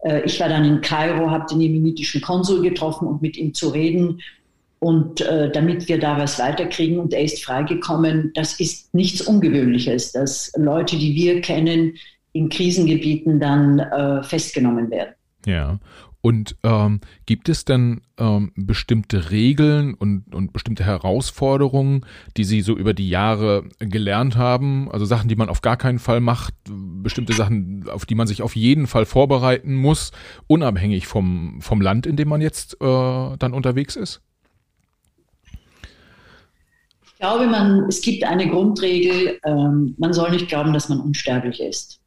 [0.00, 3.68] Äh, ich war dann in Kairo, habe den jemenitischen Konsul getroffen um mit ihm zu
[3.68, 4.20] reden.
[4.78, 10.12] Und äh, damit wir da was weiterkriegen und er ist freigekommen, das ist nichts Ungewöhnliches,
[10.12, 11.94] dass Leute, die wir kennen,
[12.32, 15.14] in Krisengebieten dann äh, festgenommen werden.
[15.44, 15.78] Ja.
[16.22, 22.04] Und ähm, gibt es denn ähm, bestimmte Regeln und, und bestimmte Herausforderungen,
[22.36, 24.90] die Sie so über die Jahre gelernt haben?
[24.90, 28.42] Also Sachen, die man auf gar keinen Fall macht, bestimmte Sachen, auf die man sich
[28.42, 30.12] auf jeden Fall vorbereiten muss,
[30.46, 34.20] unabhängig vom, vom Land, in dem man jetzt äh, dann unterwegs ist?
[37.06, 41.60] Ich glaube, man, es gibt eine Grundregel, ähm, man soll nicht glauben, dass man unsterblich
[41.60, 41.99] ist.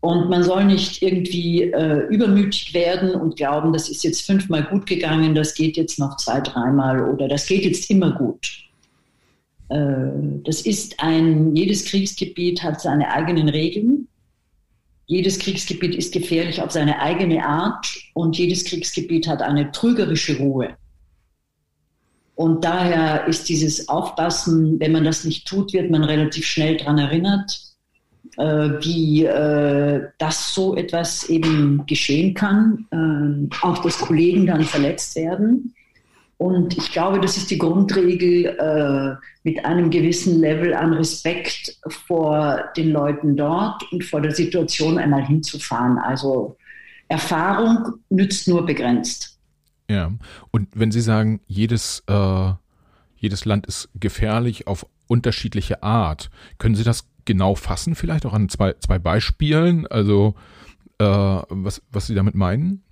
[0.00, 4.86] Und man soll nicht irgendwie äh, übermütig werden und glauben, das ist jetzt fünfmal gut
[4.86, 8.66] gegangen, das geht jetzt noch zwei, dreimal oder das geht jetzt immer gut.
[9.68, 10.10] Äh,
[10.44, 14.08] das ist ein, jedes Kriegsgebiet hat seine eigenen Regeln.
[15.06, 20.76] Jedes Kriegsgebiet ist gefährlich auf seine eigene Art und jedes Kriegsgebiet hat eine trügerische Ruhe.
[22.34, 26.98] Und daher ist dieses Aufpassen, wenn man das nicht tut, wird man relativ schnell daran
[26.98, 27.58] erinnert,
[28.36, 35.74] wie äh, das so etwas eben geschehen kann, äh, auch dass Kollegen dann verletzt werden.
[36.38, 42.64] Und ich glaube, das ist die Grundregel, äh, mit einem gewissen Level an Respekt vor
[42.76, 45.98] den Leuten dort und vor der Situation einmal hinzufahren.
[45.98, 46.56] Also
[47.08, 49.38] Erfahrung nützt nur begrenzt.
[49.88, 50.12] Ja,
[50.50, 52.52] und wenn Sie sagen, jedes, äh,
[53.16, 58.48] jedes Land ist gefährlich auf unterschiedliche Art, können Sie das genau fassen, vielleicht auch an
[58.48, 59.86] zwei, zwei Beispielen?
[59.86, 60.34] Also,
[60.98, 62.82] äh, was, was Sie damit meinen?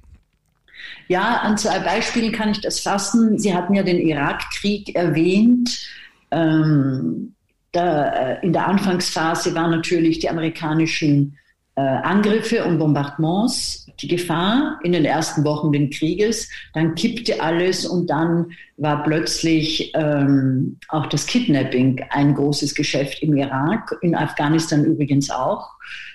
[1.09, 3.39] Ja, an zwei Beispielen kann ich das fassen.
[3.39, 5.89] Sie hatten ja den Irakkrieg erwähnt.
[6.31, 7.35] Ähm,
[7.73, 11.39] da, äh, in der Anfangsphase waren natürlich die amerikanischen
[11.77, 16.49] äh, Angriffe und Bombardements die Gefahr in den ersten Wochen des Krieges.
[16.73, 23.37] Dann kippte alles und dann war plötzlich ähm, auch das Kidnapping ein großes Geschäft im
[23.37, 25.71] Irak, in Afghanistan übrigens auch.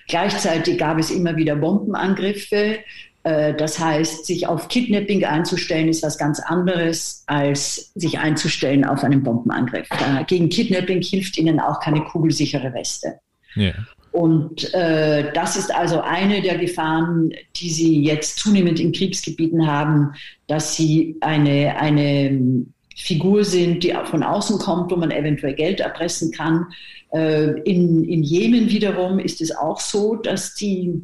[0.08, 2.80] Gleichzeitig gab es immer wieder Bombenangriffe.
[3.24, 9.04] Äh, das heißt, sich auf Kidnapping einzustellen, ist was ganz anderes, als sich einzustellen auf
[9.04, 9.88] einen Bombenangriff.
[9.91, 13.19] Äh, gegen Kidnapping hilft Ihnen auch keine kugelsichere Weste.
[13.56, 13.74] Yeah.
[14.19, 20.12] Und äh, das ist also eine der Gefahren, die Sie jetzt zunehmend in Kriegsgebieten haben,
[20.47, 22.65] dass Sie eine, eine
[22.97, 26.65] Figur sind, die von außen kommt, wo man eventuell Geld erpressen kann.
[27.13, 31.01] Äh, in, in Jemen wiederum ist es auch so, dass die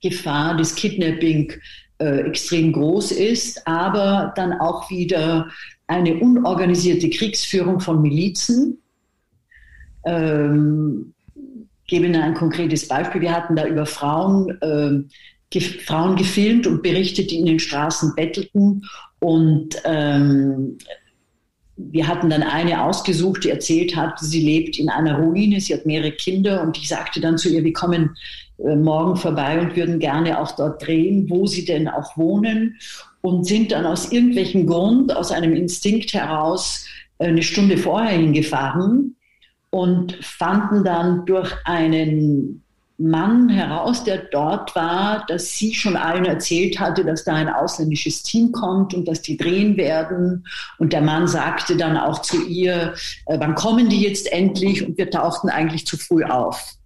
[0.00, 1.52] Gefahr des Kidnapping
[1.98, 5.50] äh, extrem groß ist, aber dann auch wieder
[5.88, 8.78] eine unorganisierte Kriegsführung von Milizen.
[10.06, 11.13] Ähm,
[11.86, 13.20] gebe Ihnen ein konkretes Beispiel.
[13.20, 15.02] Wir hatten da über Frauen, äh,
[15.50, 18.82] ge Frauen gefilmt und berichtet, die in den Straßen bettelten.
[19.20, 20.78] Und ähm,
[21.76, 25.86] wir hatten dann eine ausgesucht, die erzählt hat, sie lebt in einer Ruine, sie hat
[25.86, 28.16] mehrere Kinder und ich sagte dann zu ihr, wir kommen
[28.58, 32.76] äh, morgen vorbei und würden gerne auch dort drehen, wo sie denn auch wohnen
[33.22, 36.86] und sind dann aus irgendwelchen Grund, aus einem Instinkt heraus
[37.18, 39.16] äh, eine Stunde vorher hingefahren
[39.74, 42.62] und fanden dann durch einen
[42.96, 48.22] Mann heraus, der dort war, dass sie schon allen erzählt hatte, dass da ein ausländisches
[48.22, 50.46] Team kommt und dass die drehen werden.
[50.78, 52.94] Und der Mann sagte dann auch zu ihr,
[53.26, 54.86] äh, wann kommen die jetzt endlich?
[54.86, 56.76] Und wir tauchten eigentlich zu früh auf.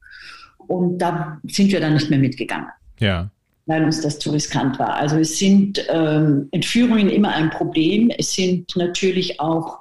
[0.56, 2.68] Und da sind wir dann nicht mehr mitgegangen.
[3.00, 3.28] Ja.
[3.66, 4.94] Weil uns das zu riskant war.
[4.94, 8.10] Also es sind ähm, Entführungen immer ein Problem.
[8.16, 9.80] Es sind natürlich auch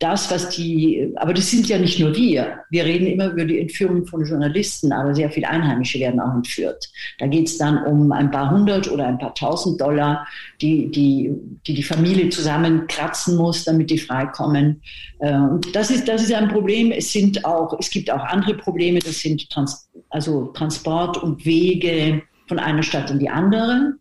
[0.00, 2.60] das, was die, aber das sind ja nicht nur wir.
[2.70, 6.88] Wir reden immer über die Entführung von Journalisten, aber sehr viele Einheimische werden auch entführt.
[7.18, 10.24] Da geht es dann um ein paar hundert oder ein paar tausend Dollar,
[10.60, 11.32] die die,
[11.66, 14.80] die, die Familie zusammenkratzen muss, damit die freikommen.
[15.18, 16.92] Und das ist, das ist ein Problem.
[16.92, 19.00] Es sind auch, es gibt auch andere Probleme.
[19.00, 23.94] Das sind Trans, also Transport und Wege von einer Stadt in die andere.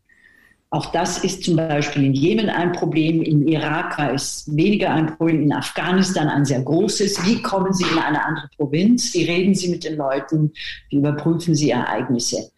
[0.70, 5.16] Auch das ist zum Beispiel in Jemen ein Problem, im Irak war es weniger ein
[5.16, 7.26] Problem, in Afghanistan ein sehr großes.
[7.26, 9.14] Wie kommen Sie in eine andere Provinz?
[9.14, 10.52] Wie reden Sie mit den Leuten?
[10.90, 12.52] Wie überprüfen Sie Ereignisse?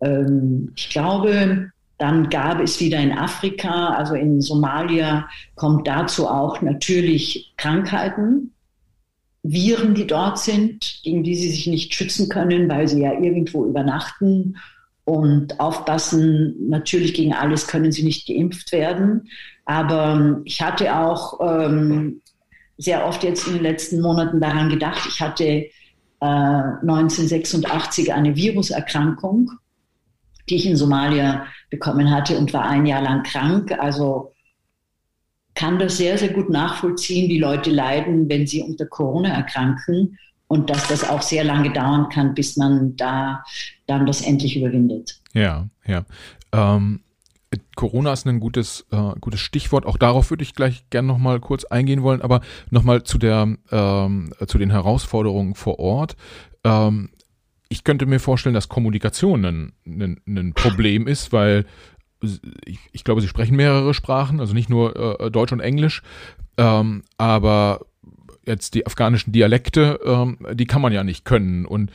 [0.00, 6.62] Ähm, ich glaube, dann gab es wieder in Afrika, also in Somalia, kommt dazu auch
[6.62, 8.52] natürlich Krankheiten,
[9.42, 13.64] Viren, die dort sind, gegen die sie sich nicht schützen können, weil sie ja irgendwo
[13.64, 14.56] übernachten
[15.06, 19.28] und aufpassen, natürlich gegen alles können sie nicht geimpft werden.
[19.64, 22.22] Aber ähm, ich hatte auch ähm,
[22.76, 25.70] sehr oft jetzt in den letzten Monaten daran gedacht, ich hatte äh,
[26.20, 29.52] 1986 eine Viruserkrankung,
[30.48, 33.72] die ich in Somalia bekommen hatte und war ein Jahr lang krank.
[33.78, 34.32] Also
[35.54, 40.70] kann das sehr, sehr gut nachvollziehen, wie Leute leiden, wenn sie unter Corona erkranken und
[40.70, 43.44] dass das auch sehr lange dauern kann, bis man da
[43.86, 45.20] dann das endlich überwindet.
[45.32, 46.04] Ja, ja.
[46.52, 47.00] Ähm,
[47.74, 49.86] Corona ist ein gutes, äh, gutes Stichwort.
[49.86, 54.58] Auch darauf würde ich gleich gerne nochmal kurz eingehen wollen, aber nochmal zu ähm, zu
[54.58, 56.16] den Herausforderungen vor Ort.
[56.64, 57.10] Ähm,
[57.68, 61.66] ich könnte mir vorstellen, dass Kommunikation ein, ein, ein Problem ist, weil
[62.64, 66.02] ich, ich, glaube, sie sprechen mehrere Sprachen, also nicht nur äh, Deutsch und Englisch,
[66.56, 67.80] ähm, aber
[68.46, 71.66] jetzt die afghanischen Dialekte, ähm, die kann man ja nicht können.
[71.66, 71.90] Und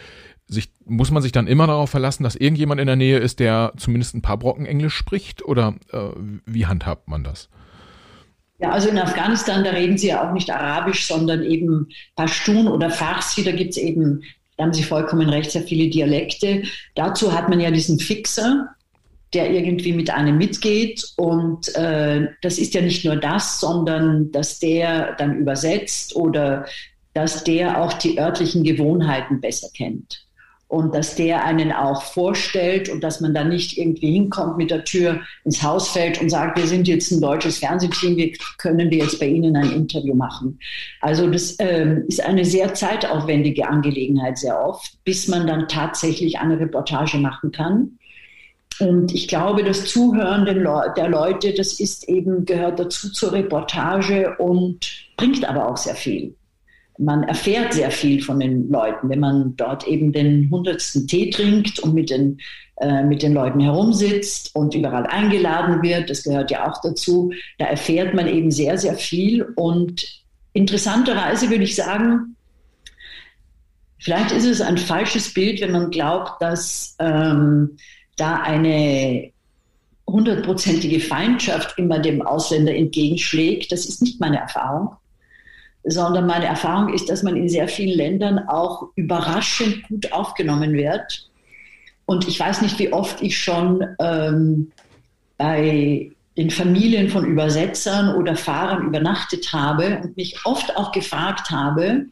[0.47, 3.73] sich, muss man sich dann immer darauf verlassen, dass irgendjemand in der Nähe ist, der
[3.77, 5.43] zumindest ein paar Brocken Englisch spricht?
[5.45, 6.09] Oder äh,
[6.45, 7.49] wie handhabt man das?
[8.59, 12.91] Ja, also in Afghanistan, da reden sie ja auch nicht Arabisch, sondern eben Pashtun oder
[12.91, 13.43] Farsi.
[13.43, 14.23] Da gibt es eben,
[14.55, 16.63] da haben Sie vollkommen recht, sehr viele Dialekte.
[16.93, 18.75] Dazu hat man ja diesen Fixer,
[19.33, 21.13] der irgendwie mit einem mitgeht.
[21.15, 26.65] Und äh, das ist ja nicht nur das, sondern dass der dann übersetzt oder
[27.13, 30.25] dass der auch die örtlichen Gewohnheiten besser kennt.
[30.67, 34.85] Und dass der einen auch vorstellt und dass man dann nicht irgendwie hinkommt mit der
[34.85, 38.99] Tür ins Haus fällt und sagt, wir sind jetzt ein deutsches Fernsehteam, wir können wir
[38.99, 40.57] jetzt bei Ihnen ein Interview machen.
[41.01, 46.57] Also das ähm, ist eine sehr zeitaufwendige Angelegenheit sehr oft, bis man dann tatsächlich eine
[46.57, 47.97] Reportage machen kann.
[48.81, 54.91] Und ich glaube, das Zuhören der Leute, das ist eben, gehört dazu zur Reportage und
[55.17, 56.35] bringt aber auch sehr viel.
[56.97, 61.77] Man erfährt sehr viel von den Leuten, wenn man dort eben den hundertsten Tee trinkt
[61.79, 62.39] und mit den,
[62.77, 66.09] äh, mit den Leuten herumsitzt und überall eingeladen wird.
[66.09, 67.31] Das gehört ja auch dazu.
[67.59, 69.43] Da erfährt man eben sehr, sehr viel.
[69.55, 72.35] Und interessanterweise würde ich sagen,
[73.99, 77.77] vielleicht ist es ein falsches Bild, wenn man glaubt, dass ähm,
[78.21, 79.31] da eine
[80.07, 83.71] hundertprozentige Feindschaft immer dem Ausländer entgegenschlägt.
[83.71, 84.95] Das ist nicht meine Erfahrung,
[85.83, 91.29] sondern meine Erfahrung ist, dass man in sehr vielen Ländern auch überraschend gut aufgenommen wird.
[92.05, 94.71] Und ich weiß nicht, wie oft ich schon ähm,
[95.37, 102.05] bei den Familien von Übersetzern oder Fahrern übernachtet habe und mich oft auch gefragt habe,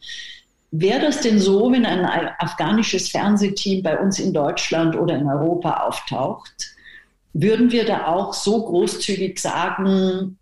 [0.72, 2.04] Wäre das denn so, wenn ein
[2.38, 6.52] afghanisches Fernsehteam bei uns in Deutschland oder in Europa auftaucht,
[7.32, 10.38] würden wir da auch so großzügig sagen,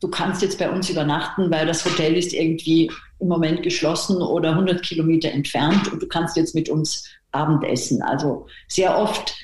[0.00, 4.50] du kannst jetzt bei uns übernachten, weil das Hotel ist irgendwie im Moment geschlossen oder
[4.50, 8.02] 100 Kilometer entfernt und du kannst jetzt mit uns Abendessen.
[8.02, 9.34] Also sehr oft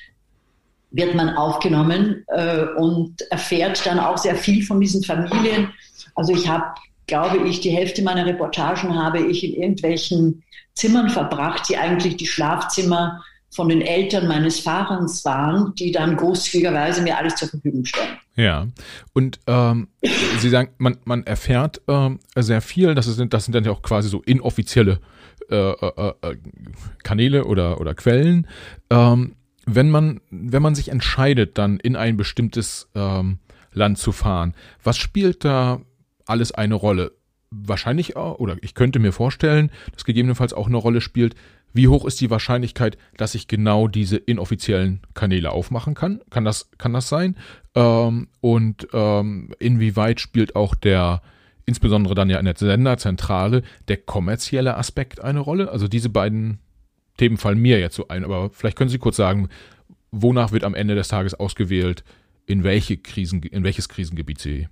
[0.91, 5.73] wird man aufgenommen äh, und erfährt dann auch sehr viel von diesen Familien.
[6.15, 6.67] Also ich habe
[7.07, 10.43] glaube ich, die Hälfte meiner Reportagen habe ich in irgendwelchen
[10.75, 13.23] Zimmern verbracht, die eigentlich die Schlafzimmer
[13.55, 18.19] von den Eltern meines Fahrers waren, die dann großzügigerweise mir alles zur Verfügung stellen.
[18.35, 18.67] Ja,
[19.13, 19.89] und ähm,
[20.39, 23.83] Sie sagen, man, man erfährt ähm, sehr viel, das sind, das sind dann ja auch
[23.83, 24.99] quasi so inoffizielle
[25.51, 26.37] äh, äh, äh,
[27.05, 28.49] Kanäle oder, oder Quellen.
[28.91, 29.37] Ähm,
[29.67, 33.39] wenn, man, wenn man sich entscheidet, dann in ein bestimmtes ähm,
[33.73, 35.81] Land zu fahren, was spielt da
[36.27, 37.13] alles eine Rolle.
[37.51, 41.35] Wahrscheinlich auch, oder ich könnte mir vorstellen, dass gegebenenfalls auch eine Rolle spielt,
[41.73, 46.21] wie hoch ist die Wahrscheinlichkeit, dass ich genau diese inoffiziellen Kanäle aufmachen kann?
[46.31, 47.37] Kann das, kann das sein?
[47.75, 51.21] Ähm, und ähm, inwieweit spielt auch der,
[51.67, 55.71] insbesondere dann ja in der Senderzentrale, der kommerzielle Aspekt eine Rolle?
[55.71, 56.59] Also diese beiden
[57.17, 59.49] Themen fallen mir jetzt so ein, aber vielleicht können Sie kurz sagen,
[60.13, 62.05] wonach wird am Ende des Tages ausgewählt,
[62.47, 64.69] in welche Krisen, in welches Krisengebiet Sie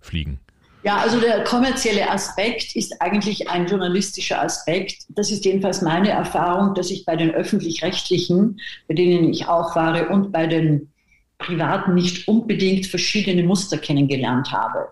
[0.00, 0.40] fliegen?
[0.84, 5.04] Ja, also der kommerzielle Aspekt ist eigentlich ein journalistischer Aspekt.
[5.10, 10.10] Das ist jedenfalls meine Erfahrung, dass ich bei den öffentlich-rechtlichen, bei denen ich auch war,
[10.10, 10.90] und bei den
[11.38, 14.88] privaten nicht unbedingt verschiedene Muster kennengelernt habe.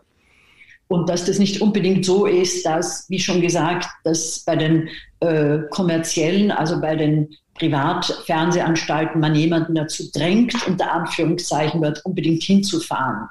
[0.87, 4.89] Und dass das nicht unbedingt so ist, dass, wie schon gesagt, dass bei den
[5.21, 13.29] äh, kommerziellen, also bei den Privatfernsehanstalten man jemanden dazu drängt, unter Anführungszeichen dort unbedingt hinzufahren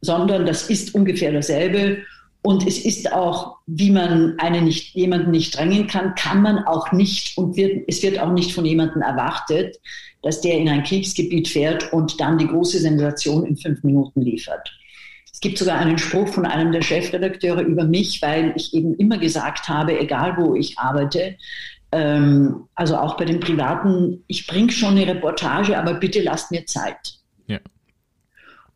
[0.00, 1.98] sondern das ist ungefähr dasselbe.
[2.42, 6.92] Und es ist auch, wie man einen nicht, jemanden nicht drängen kann, kann man auch
[6.92, 9.76] nicht und wird, es wird auch nicht von jemandem erwartet,
[10.22, 14.72] dass der in ein Kriegsgebiet fährt und dann die große Sensation in fünf Minuten liefert.
[15.32, 19.18] Es gibt sogar einen Spruch von einem der Chefredakteure über mich, weil ich eben immer
[19.18, 21.36] gesagt habe, egal wo ich arbeite,
[21.92, 26.66] ähm, also auch bei den Privaten, ich bringe schon eine Reportage, aber bitte lasst mir
[26.66, 27.14] Zeit.
[27.46, 27.58] Ja.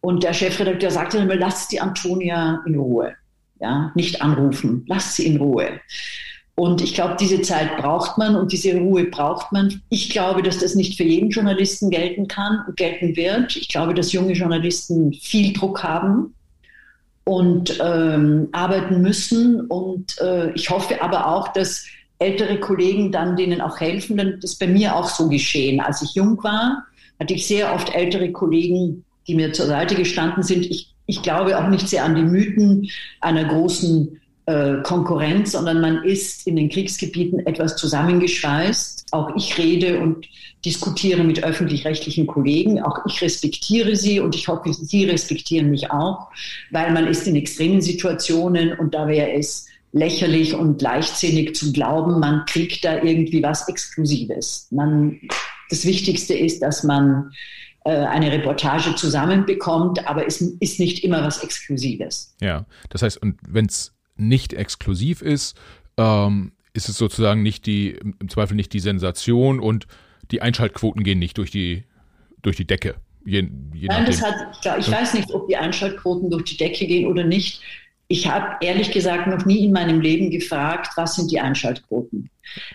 [0.03, 3.15] Und der Chefredakteur sagte dann, lasst die Antonia in Ruhe.
[3.61, 5.81] Ja, nicht anrufen, lasst sie in Ruhe.
[6.55, 9.81] Und ich glaube, diese Zeit braucht man und diese Ruhe braucht man.
[9.89, 13.57] Ich glaube, dass das nicht für jeden Journalisten gelten kann und gelten wird.
[13.57, 16.35] Ich glaube, dass junge Journalisten viel Druck haben
[17.25, 19.63] und ähm, arbeiten müssen.
[19.63, 21.87] Und äh, ich hoffe aber auch, dass
[22.19, 24.17] ältere Kollegen dann denen auch helfen.
[24.17, 25.81] Denn das ist bei mir auch so geschehen.
[25.81, 26.85] Als ich jung war,
[27.19, 30.67] hatte ich sehr oft ältere Kollegen, die mir zur Seite gestanden sind.
[30.67, 32.89] Ich, ich glaube auch nicht sehr an die Mythen
[33.21, 39.07] einer großen äh, Konkurrenz, sondern man ist in den Kriegsgebieten etwas zusammengeschweißt.
[39.13, 40.27] Auch ich rede und
[40.65, 42.83] diskutiere mit öffentlich-rechtlichen Kollegen.
[42.83, 46.29] Auch ich respektiere sie und ich hoffe, sie respektieren mich auch,
[46.71, 52.19] weil man ist in extremen Situationen und da wäre es lächerlich und leichtsinnig zu glauben,
[52.19, 54.67] man kriegt da irgendwie was Exklusives.
[54.71, 55.21] Man,
[55.69, 57.33] das Wichtigste ist, dass man
[57.91, 62.35] eine Reportage zusammenbekommt, aber es ist nicht immer was Exklusives.
[62.41, 65.57] Ja, das heißt, und wenn es nicht exklusiv ist,
[65.97, 69.87] ähm, ist es sozusagen nicht die, im Zweifel nicht die Sensation und
[70.31, 71.85] die Einschaltquoten gehen nicht durch die,
[72.41, 72.95] durch die Decke.
[73.25, 74.35] Je, je Nein, das hat,
[74.79, 77.63] ich weiß nicht, ob die Einschaltquoten durch die Decke gehen oder nicht.
[78.13, 82.29] Ich habe ehrlich gesagt noch nie in meinem Leben gefragt, was sind die Einschaltquoten.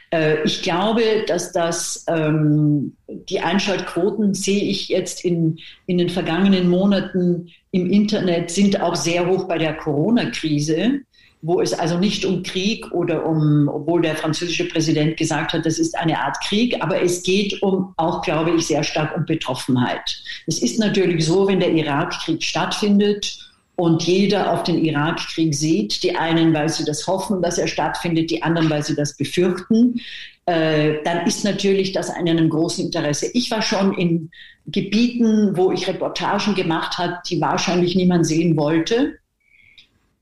[0.10, 6.68] Äh, ich glaube, dass das ähm, die Einschaltquoten sehe ich jetzt in, in den vergangenen
[6.68, 11.02] Monaten im Internet sind auch sehr hoch bei der Corona-Krise
[11.44, 15.78] wo es also nicht um Krieg oder um, obwohl der französische Präsident gesagt hat, das
[15.78, 20.18] ist eine Art Krieg, aber es geht um auch, glaube ich, sehr stark um Betroffenheit.
[20.48, 23.47] Es ist natürlich so, wenn der Irakkrieg stattfindet
[23.78, 28.30] und jeder auf den Irakkrieg sieht, die einen, weil sie das hoffen, dass er stattfindet,
[28.32, 30.02] die anderen, weil sie das befürchten,
[30.46, 33.28] äh, dann ist natürlich das in einem großen Interesse.
[33.34, 34.32] Ich war schon in
[34.66, 39.20] Gebieten, wo ich Reportagen gemacht habe, die wahrscheinlich niemand sehen wollte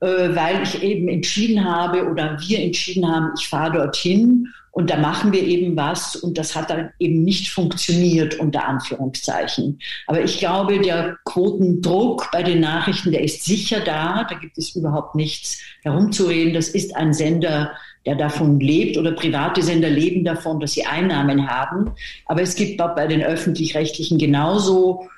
[0.00, 4.98] äh, weil ich eben entschieden habe oder wir entschieden haben, ich fahre dorthin und da
[4.98, 9.78] machen wir eben was und das hat dann eben nicht funktioniert unter Anführungszeichen.
[10.06, 14.26] Aber ich glaube, der Quotendruck bei den Nachrichten, der ist sicher da.
[14.28, 16.52] Da gibt es überhaupt nichts herumzureden.
[16.52, 17.72] Das ist ein Sender,
[18.04, 21.92] der davon lebt oder private Sender leben davon, dass sie Einnahmen haben.
[22.26, 25.08] Aber es gibt auch bei den öffentlich-rechtlichen genauso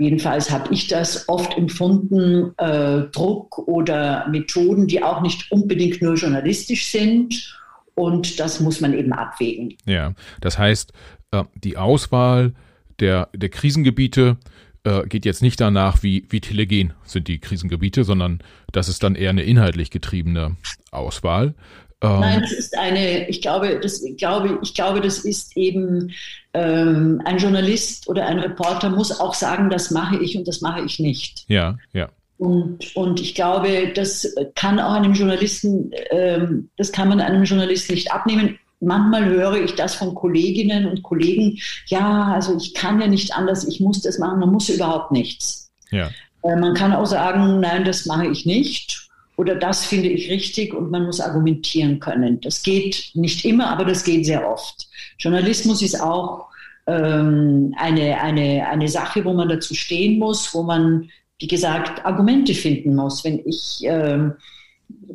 [0.00, 6.14] Jedenfalls habe ich das oft empfunden, äh, Druck oder Methoden, die auch nicht unbedingt nur
[6.14, 7.58] journalistisch sind.
[7.98, 9.74] Und das muss man eben abwägen.
[9.84, 10.92] Ja, das heißt,
[11.32, 12.54] äh, die Auswahl
[13.00, 14.36] der, der Krisengebiete
[14.84, 18.38] äh, geht jetzt nicht danach, wie, wie telegen sind die Krisengebiete, sondern
[18.72, 20.56] das ist dann eher eine inhaltlich getriebene
[20.92, 21.54] Auswahl.
[22.00, 26.12] Ähm, Nein, das ist eine, ich glaube, das, glaube, ich glaube, das ist eben
[26.54, 30.82] ähm, ein Journalist oder ein Reporter muss auch sagen, das mache ich und das mache
[30.82, 31.44] ich nicht.
[31.48, 32.08] Ja, ja.
[32.38, 37.94] Und, und ich glaube, das kann auch einem Journalisten, ähm, das kann man einem Journalisten
[37.94, 38.58] nicht abnehmen.
[38.80, 43.66] Manchmal höre ich das von Kolleginnen und Kollegen, ja, also ich kann ja nicht anders,
[43.66, 45.68] ich muss das machen, man muss überhaupt nichts.
[45.90, 46.10] Ja.
[46.42, 50.74] Äh, man kann auch sagen, nein, das mache ich nicht oder das finde ich richtig
[50.74, 52.40] und man muss argumentieren können.
[52.40, 54.88] Das geht nicht immer, aber das geht sehr oft.
[55.18, 56.46] Journalismus ist auch
[56.88, 62.54] ähm, eine, eine, eine Sache, wo man dazu stehen muss, wo man, wie gesagt, Argumente
[62.54, 63.24] finden muss.
[63.24, 64.34] Wenn ich ähm,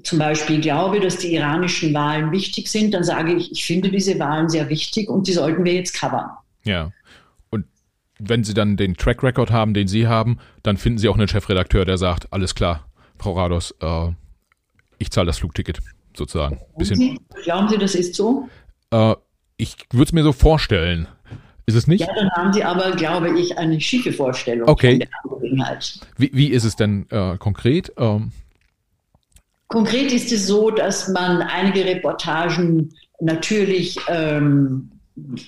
[0.04, 4.18] zum Beispiel glaube, dass die iranischen Wahlen wichtig sind, dann sage ich, ich finde diese
[4.20, 6.30] Wahlen sehr wichtig und die sollten wir jetzt covern.
[6.64, 6.92] Ja.
[7.50, 7.66] Und
[8.20, 11.28] wenn Sie dann den Track Record haben, den Sie haben, dann finden Sie auch einen
[11.28, 12.88] Chefredakteur, der sagt, alles klar,
[13.20, 14.12] Frau Rados, äh,
[14.98, 15.80] ich zahle das Flugticket
[16.16, 16.60] sozusagen.
[16.78, 16.98] Bisschen.
[16.98, 18.48] Sie, glauben Sie, das ist so?
[18.92, 19.16] Äh,
[19.58, 21.08] ich würde es mir so vorstellen.
[21.66, 22.02] Ist es nicht?
[22.02, 24.92] Ja, dann haben Sie aber, glaube ich, eine schiefe Vorstellung okay.
[24.92, 26.00] von der Angelegenheit.
[26.18, 27.94] Wie, wie ist es denn äh, konkret?
[27.98, 28.32] Ähm.
[29.68, 34.92] Konkret ist es so, dass man einige Reportagen natürlich ähm,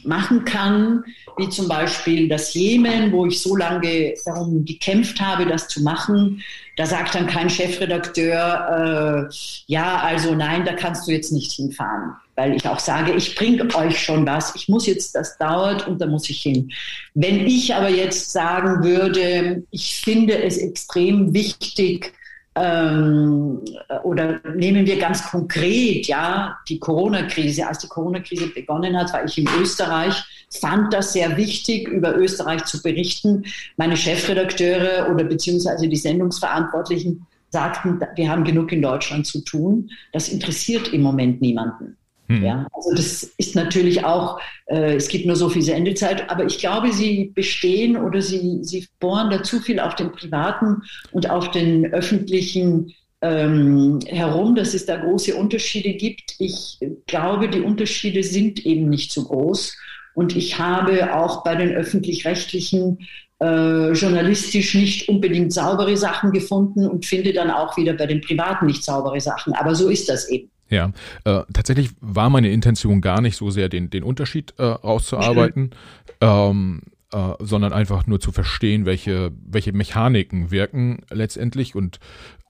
[0.04, 1.04] machen kann,
[1.38, 6.44] wie zum Beispiel das Jemen, wo ich so lange darum gekämpft habe, das zu machen.
[6.78, 9.34] Da sagt dann kein Chefredakteur, äh,
[9.68, 13.74] ja, also nein, da kannst du jetzt nicht hinfahren, weil ich auch sage, ich bringe
[13.76, 16.72] euch schon was, ich muss jetzt, das dauert und da muss ich hin.
[17.14, 22.14] Wenn ich aber jetzt sagen würde, ich finde es extrem wichtig,
[22.58, 23.60] ähm,
[24.04, 27.68] oder nehmen wir ganz konkret, ja, die Corona-Krise.
[27.68, 32.64] Als die Corona-Krise begonnen hat, war ich in Österreich, fand das sehr wichtig, über Österreich
[32.64, 33.44] zu berichten.
[33.76, 39.90] Meine Chefredakteure oder beziehungsweise die Sendungsverantwortlichen sagten, wir haben genug in Deutschland zu tun.
[40.14, 41.98] Das interessiert im Moment niemanden.
[42.28, 42.44] Mhm.
[42.44, 46.58] Ja, also das ist natürlich auch, äh, es gibt nur so viel Sendezeit, aber ich
[46.58, 51.52] glaube, sie bestehen oder sie, sie bohren da zu viel auf den privaten und auf
[51.52, 56.36] den öffentlichen ähm, herum, dass es da große Unterschiede gibt.
[56.40, 59.78] Ich glaube, die Unterschiede sind eben nicht so groß.
[60.14, 63.00] Und ich habe auch bei den öffentlich-rechtlichen
[63.42, 68.66] äh, journalistisch nicht unbedingt saubere Sachen gefunden und finde dann auch wieder bei den privaten
[68.66, 69.54] nicht saubere Sachen.
[69.54, 70.50] Aber so ist das eben.
[70.70, 70.92] Ja,
[71.26, 75.72] äh, tatsächlich war meine Intention gar nicht so sehr, den, den Unterschied äh, rauszuarbeiten.
[76.22, 76.82] Ähm,
[77.16, 81.76] äh, sondern einfach nur zu verstehen, welche, welche Mechaniken wirken letztendlich.
[81.76, 82.00] Und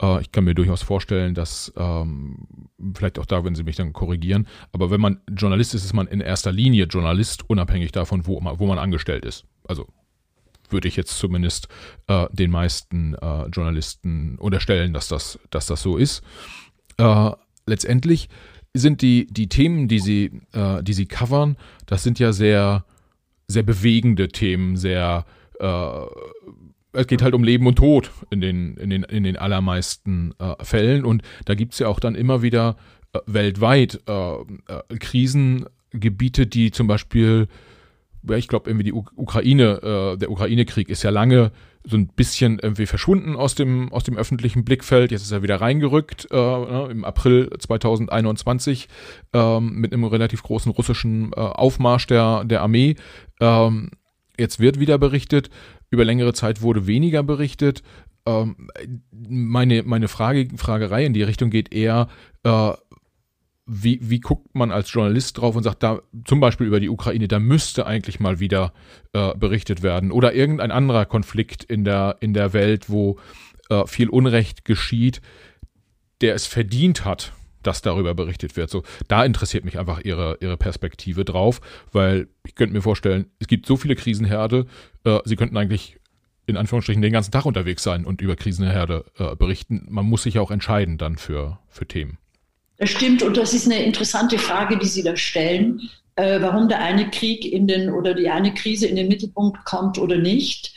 [0.01, 2.47] äh, ich kann mir durchaus vorstellen, dass ähm,
[2.95, 6.07] vielleicht auch da, wenn Sie mich dann korrigieren, aber wenn man Journalist ist, ist man
[6.07, 9.45] in erster Linie Journalist, unabhängig davon, wo, wo man angestellt ist.
[9.67, 9.87] Also
[10.69, 11.67] würde ich jetzt zumindest
[12.07, 16.23] äh, den meisten äh, Journalisten unterstellen, dass das, dass das so ist.
[16.97, 17.31] Äh,
[17.65, 18.29] letztendlich
[18.73, 22.85] sind die, die Themen, die sie, äh, die sie covern, das sind ja sehr,
[23.47, 25.25] sehr bewegende Themen, sehr
[25.59, 26.01] äh,
[26.97, 30.55] es geht halt um Leben und Tod in den, in den, in den allermeisten äh,
[30.63, 31.03] Fällen.
[31.03, 32.77] Und da gibt es ja auch dann immer wieder
[33.13, 37.47] äh, weltweit äh, äh Krisengebiete, die zum Beispiel
[38.27, 41.51] ja, ich glaube, irgendwie die Ukraine, äh, der Ukraine-Krieg ist ja lange
[41.87, 45.11] so ein bisschen irgendwie verschwunden aus dem, aus dem öffentlichen Blickfeld.
[45.11, 48.87] Jetzt ist er wieder reingerückt äh, ne, im April 2021
[49.33, 52.95] ähm, mit einem relativ großen russischen äh, Aufmarsch der, der Armee.
[53.39, 53.91] Ähm,
[54.37, 55.49] jetzt wird wieder berichtet.
[55.91, 57.83] Über längere Zeit wurde weniger berichtet.
[58.25, 58.69] Ähm,
[59.11, 62.07] meine, meine Frage, Fragerei in die Richtung geht eher,
[62.43, 62.71] äh,
[63.67, 67.27] wie, wie guckt man als Journalist drauf und sagt, da zum Beispiel über die Ukraine,
[67.27, 68.73] da müsste eigentlich mal wieder
[69.13, 73.17] äh, berichtet werden oder irgendein anderer Konflikt in der, in der Welt, wo
[73.69, 75.21] äh, viel Unrecht geschieht,
[76.21, 78.69] der es verdient hat, dass darüber berichtet wird.
[78.69, 81.59] So, da interessiert mich einfach ihre, ihre Perspektive drauf,
[81.91, 84.67] weil ich könnte mir vorstellen, es gibt so viele Krisenherde,
[85.03, 85.97] äh, sie könnten eigentlich
[86.45, 89.87] in Anführungsstrichen den ganzen Tag unterwegs sein und über Krisenherde äh, berichten.
[89.89, 92.19] Man muss sich auch entscheiden dann für, für Themen.
[92.77, 96.79] Das stimmt und das ist eine interessante Frage, die Sie da stellen, äh, warum der
[96.79, 100.73] eine Krieg in den oder die eine Krise in den Mittelpunkt kommt oder nicht.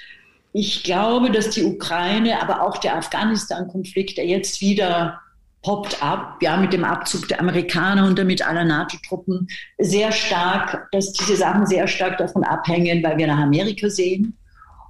[0.53, 5.21] Ich glaube, dass die Ukraine, aber auch der Afghanistan-Konflikt, der jetzt wieder
[5.63, 11.13] poppt ab, ja, mit dem Abzug der Amerikaner und damit aller NATO-Truppen, sehr stark, dass
[11.13, 14.37] diese Sachen sehr stark davon abhängen, weil wir nach Amerika sehen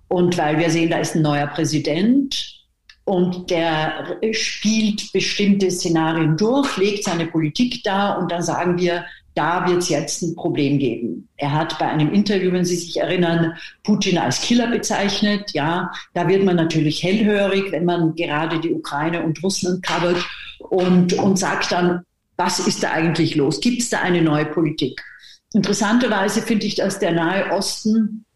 [0.09, 2.58] und weil wir sehen, da ist ein neuer Präsident
[3.09, 9.67] und der spielt bestimmte Szenarien durch, legt seine Politik dar und dann sagen wir, da
[9.67, 11.27] wird es jetzt ein Problem geben.
[11.39, 15.53] Er hat bei einem Interview, wenn Sie sich erinnern, Putin als Killer bezeichnet.
[15.55, 20.23] Ja, da wird man natürlich hellhörig, wenn man gerade die Ukraine und Russland covert
[20.59, 22.03] und, und sagt dann,
[22.37, 23.63] was ist da eigentlich los?
[23.63, 25.03] Gibt es da eine neue Politik?
[25.55, 28.27] Interessanterweise finde ich, dass der Nahe Osten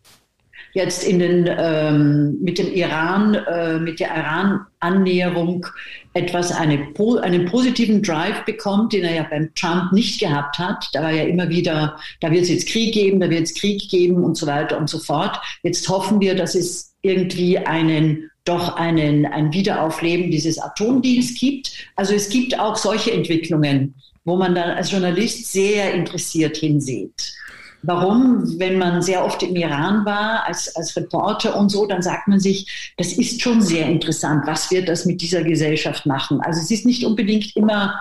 [0.74, 5.66] jetzt in den, ähm, mit dem Iran, äh, mit der Iran-Annäherung
[6.14, 6.88] etwas eine,
[7.22, 10.88] einen positiven Drive bekommt, den er ja beim Trump nicht gehabt hat.
[10.92, 13.88] Da war ja immer wieder, da wird es jetzt Krieg geben, da wird es Krieg
[13.90, 15.38] geben und so weiter und so fort.
[15.62, 21.72] Jetzt hoffen wir, dass es irgendwie einen doch einen, ein Wiederaufleben dieses Atomdeals gibt.
[21.94, 23.94] Also es gibt auch solche Entwicklungen,
[24.24, 27.34] wo man dann als Journalist sehr interessiert hinsieht.
[27.82, 28.58] Warum?
[28.60, 32.38] Wenn man sehr oft im Iran war als, als Reporter und so, dann sagt man
[32.38, 34.46] sich, das ist schon sehr interessant.
[34.46, 36.40] Was wird das mit dieser Gesellschaft machen?
[36.40, 38.00] Also es ist nicht unbedingt immer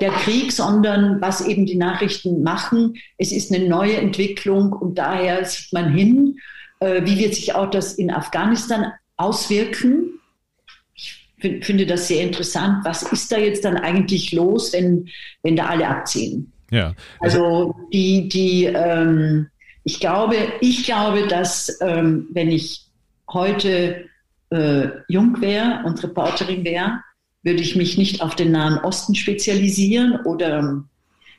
[0.00, 2.94] der Krieg, sondern was eben die Nachrichten machen.
[3.16, 6.38] Es ist eine neue Entwicklung und daher sieht man hin,
[6.78, 10.20] äh, wie wird sich auch das in Afghanistan auswirken.
[10.94, 12.84] Ich finde das sehr interessant.
[12.84, 15.08] Was ist da jetzt dann eigentlich los, wenn,
[15.42, 16.52] wenn da alle abziehen?
[16.70, 16.94] Ja.
[17.20, 19.48] Also, die, die, ähm,
[19.84, 22.86] ich glaube, ich glaube, dass ähm, wenn ich
[23.30, 24.04] heute
[24.50, 27.00] äh, jung wäre und Reporterin wäre,
[27.42, 30.84] würde ich mich nicht auf den Nahen Osten spezialisieren oder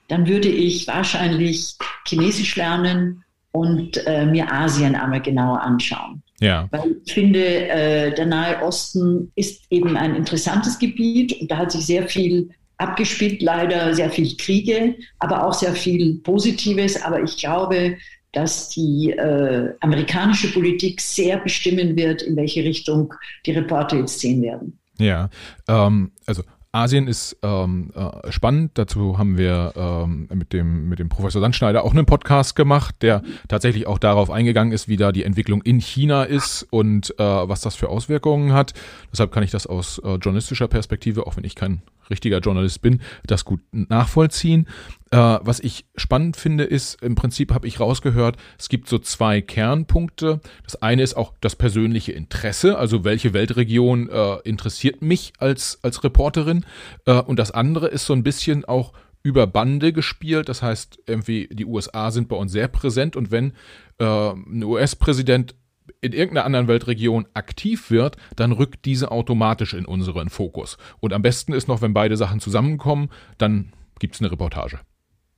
[0.08, 1.76] dann würde ich wahrscheinlich
[2.08, 6.24] Chinesisch lernen und äh, mir Asien einmal genauer anschauen.
[6.40, 6.68] Ja.
[6.72, 11.72] Weil ich finde, äh, der Nahe Osten ist eben ein interessantes Gebiet und da hat
[11.72, 12.50] sich sehr viel
[12.80, 17.02] abgespielt, leider sehr viel Kriege, aber auch sehr viel Positives.
[17.02, 17.98] Aber ich glaube,
[18.32, 23.14] dass die äh, amerikanische Politik sehr bestimmen wird, in welche Richtung
[23.46, 24.80] die Reporter jetzt sehen werden.
[24.98, 25.30] Ja,
[25.68, 28.72] ähm, also Asien ist ähm, äh, spannend.
[28.76, 33.24] Dazu haben wir ähm, mit, dem, mit dem Professor Sandschneider auch einen Podcast gemacht, der
[33.48, 37.62] tatsächlich auch darauf eingegangen ist, wie da die Entwicklung in China ist und äh, was
[37.62, 38.74] das für Auswirkungen hat.
[39.12, 43.02] Deshalb kann ich das aus äh, journalistischer Perspektive, auch wenn ich kein richtiger Journalist bin,
[43.26, 44.68] das gut nachvollziehen.
[45.12, 49.42] Äh, was ich spannend finde, ist, im Prinzip habe ich rausgehört, es gibt so zwei
[49.42, 50.40] Kernpunkte.
[50.64, 56.04] Das eine ist auch das persönliche Interesse, also welche Weltregion äh, interessiert mich als, als
[56.04, 56.66] Reporterin.
[57.06, 58.94] Äh, und das andere ist so ein bisschen auch
[59.24, 60.48] über Bande gespielt.
[60.48, 63.54] Das heißt, irgendwie die USA sind bei uns sehr präsent und wenn
[64.00, 65.56] äh, ein US-Präsident
[66.02, 70.78] in irgendeiner anderen Weltregion aktiv wird, dann rückt diese automatisch in unseren Fokus.
[71.00, 74.80] Und am besten ist noch, wenn beide Sachen zusammenkommen, dann gibt es eine Reportage,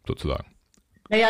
[0.07, 0.45] sozusagen.
[1.09, 1.27] Naja,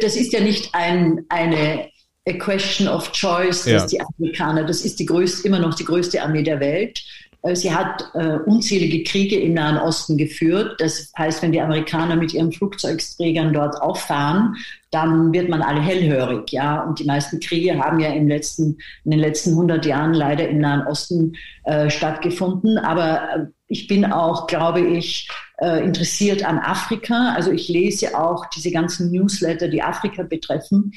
[0.00, 1.88] das ist ja nicht ein, eine
[2.28, 3.98] a question of choice, dass ja.
[3.98, 7.02] die Amerikaner, das ist die größte, immer noch die größte Armee der Welt.
[7.42, 10.80] Äh, sie hat äh, unzählige Kriege im Nahen Osten geführt.
[10.80, 14.56] Das heißt, wenn die Amerikaner mit ihren Flugzeugträgern dort auffahren,
[14.90, 16.82] dann wird man alle hellhörig, ja.
[16.82, 20.58] Und die meisten Kriege haben ja im letzten, in den letzten 100 Jahren leider im
[20.58, 22.78] Nahen Osten äh, stattgefunden.
[22.78, 25.28] Aber äh, ich bin auch, glaube ich,
[25.60, 27.32] äh, interessiert an Afrika.
[27.34, 30.92] Also ich lese auch diese ganzen Newsletter, die Afrika betreffen.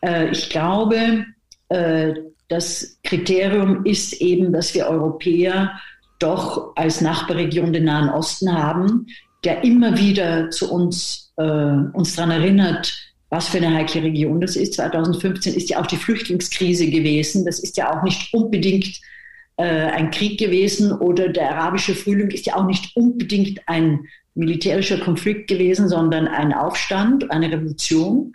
[0.00, 1.24] Äh, ich glaube,
[1.68, 2.14] äh,
[2.48, 5.78] das Kriterium ist eben, dass wir Europäer
[6.18, 9.06] doch als Nachbarregion den Nahen Osten haben,
[9.44, 12.92] der immer wieder zu uns, äh, uns daran erinnert,
[13.30, 14.74] was für eine heikle Region das ist.
[14.74, 17.44] 2015 ist ja auch die Flüchtlingskrise gewesen.
[17.44, 19.00] Das ist ja auch nicht unbedingt
[19.64, 25.48] ein Krieg gewesen oder der arabische Frühling ist ja auch nicht unbedingt ein militärischer Konflikt
[25.48, 28.34] gewesen, sondern ein Aufstand, eine Revolution.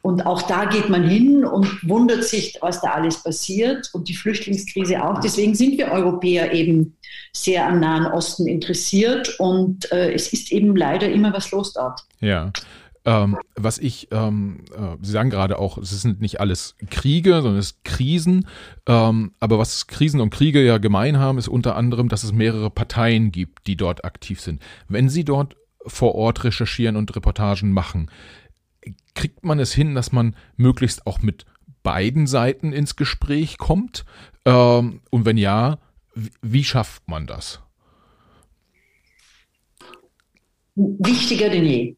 [0.00, 4.14] Und auch da geht man hin und wundert sich, was da alles passiert und die
[4.14, 5.20] Flüchtlingskrise auch.
[5.20, 6.96] Deswegen sind wir Europäer eben
[7.32, 12.00] sehr am Nahen Osten interessiert und äh, es ist eben leider immer was los dort.
[12.20, 12.50] Ja.
[13.04, 17.56] Ähm, was ich, ähm, äh, Sie sagen gerade auch, es sind nicht alles Kriege, sondern
[17.56, 18.46] es sind Krisen.
[18.86, 22.70] Ähm, aber was Krisen und Kriege ja gemein haben, ist unter anderem, dass es mehrere
[22.70, 24.62] Parteien gibt, die dort aktiv sind.
[24.88, 28.08] Wenn Sie dort vor Ort recherchieren und Reportagen machen,
[29.14, 31.44] kriegt man es hin, dass man möglichst auch mit
[31.82, 34.04] beiden Seiten ins Gespräch kommt?
[34.44, 35.78] Ähm, und wenn ja,
[36.40, 37.60] wie schafft man das?
[40.74, 41.94] Wichtiger denn je.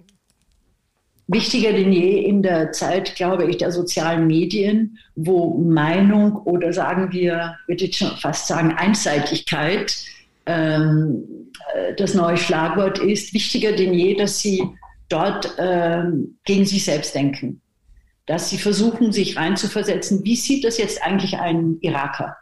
[1.27, 7.13] Wichtiger denn je in der Zeit, glaube ich, der sozialen Medien, wo Meinung oder sagen
[7.13, 9.97] wir, würde ich schon fast sagen, Einseitigkeit
[10.45, 11.25] ähm,
[11.75, 13.33] äh, das neue Schlagwort ist.
[13.33, 14.63] Wichtiger denn je, dass sie
[15.09, 16.03] dort äh,
[16.45, 17.63] gegen sich selbst denken.
[18.27, 22.37] Dass sie versuchen, sich reinzuversetzen, wie sieht das jetzt eigentlich ein Iraker?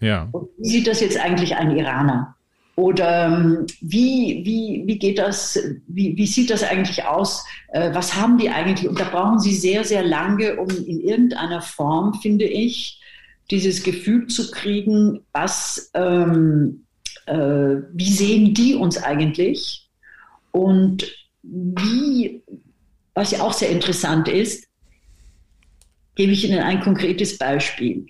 [0.00, 0.28] Ja.
[0.32, 2.35] Und wie sieht das jetzt eigentlich ein Iraner?
[2.76, 5.58] Oder ähm, wie, wie, wie geht das,
[5.88, 7.44] wie, wie sieht das eigentlich aus?
[7.68, 8.86] Äh, was haben die eigentlich?
[8.86, 13.00] Und da brauchen sie sehr, sehr lange, um in irgendeiner Form, finde ich,
[13.50, 16.84] dieses Gefühl zu kriegen, was, ähm,
[17.24, 19.88] äh, wie sehen die uns eigentlich?
[20.50, 21.10] Und
[21.42, 22.42] wie,
[23.14, 24.68] was ja auch sehr interessant ist,
[26.14, 28.06] gebe ich Ihnen ein konkretes Beispiel.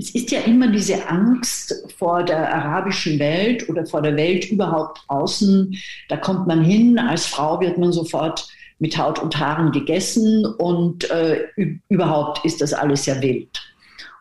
[0.00, 5.02] Es ist ja immer diese Angst vor der arabischen Welt oder vor der Welt überhaupt
[5.08, 5.76] außen.
[6.08, 8.48] Da kommt man hin, als Frau wird man sofort
[8.78, 11.48] mit Haut und Haaren gegessen und äh,
[11.90, 13.60] überhaupt ist das alles sehr wild.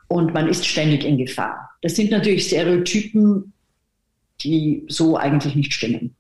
[0.10, 1.70] Und man ist ständig in Gefahr.
[1.82, 3.54] Das sind natürlich Stereotypen,
[4.42, 6.14] die so eigentlich nicht stimmen.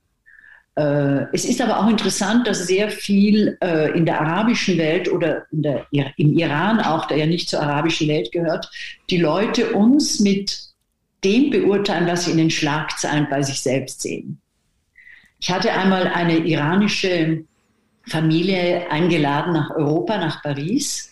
[0.79, 5.43] Äh, es ist aber auch interessant, dass sehr viel äh, in der arabischen Welt oder
[5.51, 8.71] der, im Iran auch, der ja nicht zur arabischen Welt gehört,
[9.09, 10.57] die Leute uns mit
[11.25, 14.39] dem beurteilen, was sie in den Schlagzeilen bei sich selbst sehen.
[15.41, 17.43] Ich hatte einmal eine iranische
[18.07, 21.11] Familie eingeladen nach Europa, nach Paris.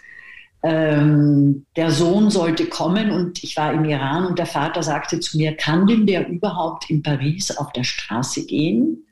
[0.63, 5.37] Ähm, der Sohn sollte kommen und ich war im Iran und der Vater sagte zu
[5.37, 9.03] mir, kann denn der überhaupt in Paris auf der Straße gehen?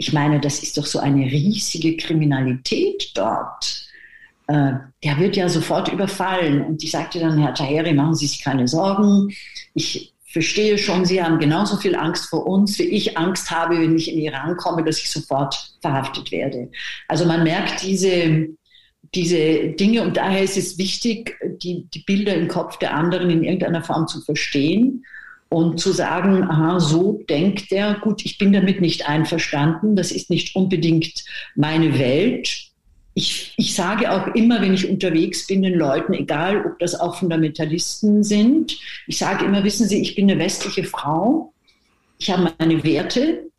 [0.00, 3.86] Ich meine, das ist doch so eine riesige Kriminalität dort.
[4.46, 4.72] Äh,
[5.04, 6.64] der wird ja sofort überfallen.
[6.64, 9.28] Und ich sagte dann, Herr Taheri, machen Sie sich keine Sorgen.
[9.74, 13.94] Ich verstehe schon, Sie haben genauso viel Angst vor uns, wie ich Angst habe, wenn
[13.94, 16.70] ich in Iran komme, dass ich sofort verhaftet werde.
[17.06, 18.48] Also man merkt diese,
[19.14, 23.44] diese Dinge und daher ist es wichtig, die, die Bilder im Kopf der anderen in
[23.44, 25.04] irgendeiner Form zu verstehen
[25.50, 30.30] und zu sagen, aha, so denkt er, gut, ich bin damit nicht einverstanden, das ist
[30.30, 31.24] nicht unbedingt
[31.56, 32.68] meine Welt.
[33.14, 37.16] Ich, ich sage auch immer, wenn ich unterwegs bin, den Leuten, egal ob das auch
[37.16, 38.78] Fundamentalisten sind,
[39.08, 41.52] ich sage immer, wissen Sie, ich bin eine westliche Frau,
[42.18, 43.50] ich habe meine Werte,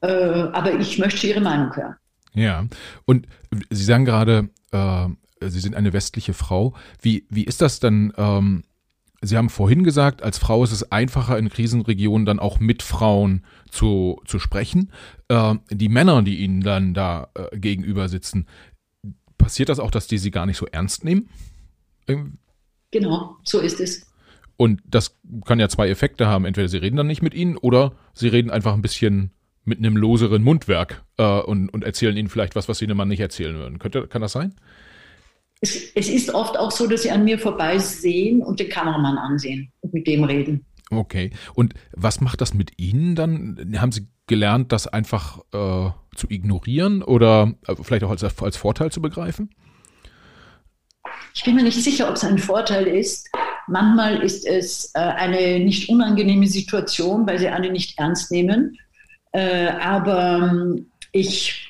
[0.00, 1.96] äh, aber ich möchte Ihre Meinung hören.
[2.32, 2.66] Ja,
[3.04, 3.26] und
[3.68, 5.08] Sie sagen gerade, äh,
[5.40, 6.74] Sie sind eine westliche Frau.
[7.02, 8.14] Wie, wie ist das denn?
[8.16, 8.64] Ähm
[9.20, 13.44] Sie haben vorhin gesagt, als Frau ist es einfacher in Krisenregionen dann auch mit Frauen
[13.68, 14.92] zu, zu sprechen.
[15.28, 18.46] Äh, die Männer, die Ihnen dann da äh, gegenüber sitzen,
[19.36, 21.28] passiert das auch, dass die Sie gar nicht so ernst nehmen?
[22.06, 22.38] Ähm,
[22.90, 24.06] genau, so ist es.
[24.56, 26.44] Und das kann ja zwei Effekte haben.
[26.44, 29.32] Entweder Sie reden dann nicht mit Ihnen oder Sie reden einfach ein bisschen
[29.64, 33.08] mit einem loseren Mundwerk äh, und, und erzählen Ihnen vielleicht was, was Sie einem Mann
[33.08, 33.78] nicht erzählen würden.
[33.78, 34.54] Könnte, kann das sein?
[35.60, 39.72] Es, es ist oft auch so, dass sie an mir vorbeisehen und den Kameramann ansehen
[39.80, 40.64] und mit dem reden.
[40.90, 41.30] Okay.
[41.54, 43.74] Und was macht das mit Ihnen dann?
[43.78, 48.90] Haben Sie gelernt, das einfach äh, zu ignorieren oder äh, vielleicht auch als, als Vorteil
[48.90, 49.50] zu begreifen?
[51.38, 53.28] ich bin mir nicht sicher, ob es ein Vorteil ist.
[53.68, 58.76] Manchmal ist es äh, eine nicht unangenehme Situation, weil sie alle nicht ernst nehmen.
[59.30, 61.67] Äh, aber ähm, ich,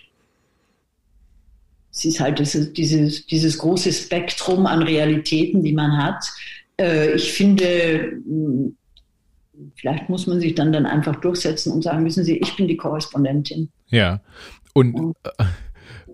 [1.98, 6.24] es ist halt dieses, dieses, dieses große Spektrum an Realitäten, die man hat.
[6.80, 8.76] Äh, ich finde, hm,
[9.74, 12.76] vielleicht muss man sich dann, dann einfach durchsetzen und sagen, wissen Sie, ich bin die
[12.76, 13.70] Korrespondentin.
[13.88, 14.20] Ja,
[14.74, 15.44] und, äh,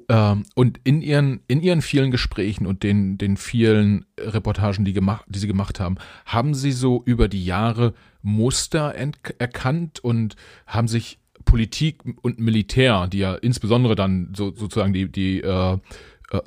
[0.08, 5.26] ähm, und in, ihren, in ihren vielen Gesprächen und den, den vielen Reportagen, die, gemacht,
[5.28, 8.94] die Sie gemacht haben, haben Sie so über die Jahre Muster
[9.38, 15.40] erkannt und haben sich Politik und Militär, die ja insbesondere dann so, sozusagen die, die,
[15.40, 15.78] äh, äh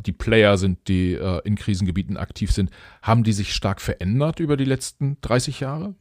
[0.06, 2.72] die Player sind, die äh, in Krisengebieten aktiv sind,
[3.02, 5.96] haben die sich stark verändert über die letzten 30 Jahre?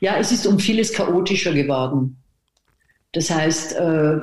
[0.00, 2.16] Ja, es ist um vieles chaotischer geworden.
[3.12, 4.20] Das heißt, äh,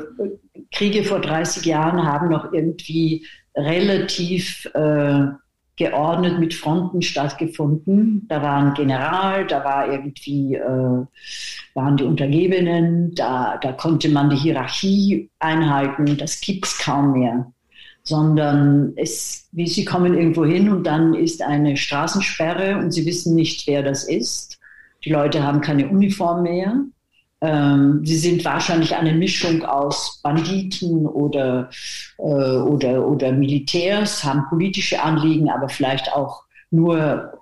[0.71, 3.25] Kriege vor 30 Jahren haben noch irgendwie
[3.55, 5.27] relativ äh,
[5.79, 8.27] geordnet mit Fronten stattgefunden.
[8.27, 11.05] Da war ein General, da war irgendwie, äh,
[11.73, 16.17] waren die Untergebenen, da, da konnte man die Hierarchie einhalten.
[16.17, 17.51] Das gibt es kaum mehr.
[18.03, 23.33] Sondern es, wie sie kommen irgendwo hin und dann ist eine Straßensperre und sie wissen
[23.35, 24.59] nicht, wer das ist.
[25.05, 26.75] Die Leute haben keine Uniform mehr.
[27.41, 31.69] Ähm, sie sind wahrscheinlich eine Mischung aus Banditen oder,
[32.17, 37.39] äh, oder, oder Militärs, haben politische Anliegen, aber vielleicht auch nur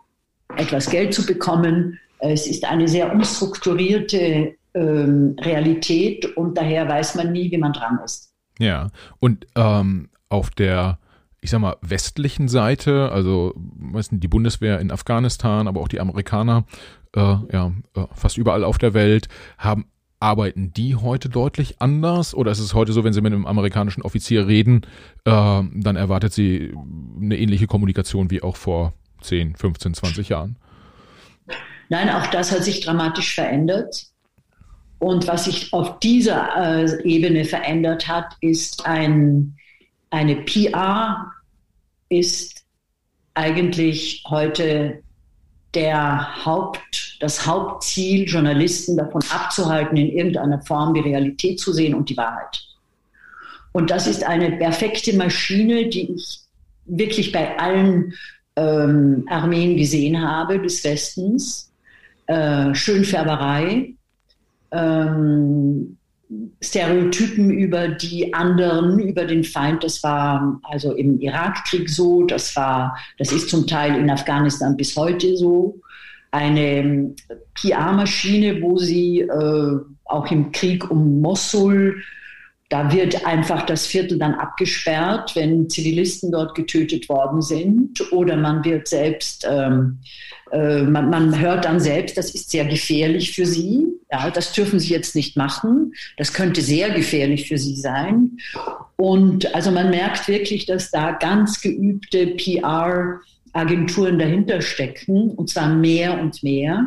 [0.55, 1.99] etwas Geld zu bekommen.
[2.19, 7.99] Es ist eine sehr unstrukturierte ähm, Realität und daher weiß man nie, wie man dran
[8.05, 8.31] ist.
[8.59, 8.89] Ja,
[9.19, 10.99] und ähm, auf der
[11.39, 16.65] ich sag mal, westlichen Seite, also die Bundeswehr in Afghanistan, aber auch die Amerikaner,
[17.15, 19.27] äh, ja, äh, fast überall auf der Welt,
[19.57, 19.85] haben
[20.19, 22.33] Arbeiten die heute deutlich anders?
[22.33, 24.81] Oder ist es heute so, wenn Sie mit einem amerikanischen Offizier reden,
[25.25, 26.73] äh, dann erwartet sie
[27.21, 30.57] eine ähnliche Kommunikation wie auch vor 10, 15, 20 Jahren?
[31.89, 34.07] Nein, auch das hat sich dramatisch verändert.
[34.99, 39.55] Und was sich auf dieser äh, Ebene verändert hat, ist ein,
[40.09, 41.31] eine PR
[42.09, 42.65] ist
[43.35, 45.03] eigentlich heute
[45.73, 52.09] der Haupt, das Hauptziel, Journalisten davon abzuhalten, in irgendeiner Form die Realität zu sehen und
[52.09, 52.63] die Wahrheit.
[53.73, 56.39] Und das ist eine perfekte Maschine, die ich
[56.85, 58.13] wirklich bei allen
[58.55, 61.71] ähm, Armeen gesehen habe des Westens.
[62.25, 63.93] Äh, Schönfärberei,
[64.71, 65.97] ähm,
[66.61, 69.83] Stereotypen über die anderen, über den Feind.
[69.83, 74.95] Das war also im Irakkrieg so, das war, das ist zum Teil in Afghanistan bis
[74.95, 75.79] heute so.
[76.31, 77.15] Eine
[77.55, 82.01] PR-Maschine, wo sie äh, auch im Krieg um Mosul
[82.69, 88.11] da wird einfach das Viertel dann abgesperrt, wenn Zivilisten dort getötet worden sind.
[88.11, 89.99] Oder man wird selbst, ähm,
[90.51, 93.85] äh, man, man, hört dann selbst, das ist sehr gefährlich für sie.
[94.11, 95.93] Ja, das dürfen sie jetzt nicht machen.
[96.15, 98.37] Das könnte sehr gefährlich für sie sein.
[98.95, 106.19] Und also man merkt wirklich, dass da ganz geübte PR-Agenturen dahinter stecken, und zwar mehr
[106.21, 106.85] und mehr.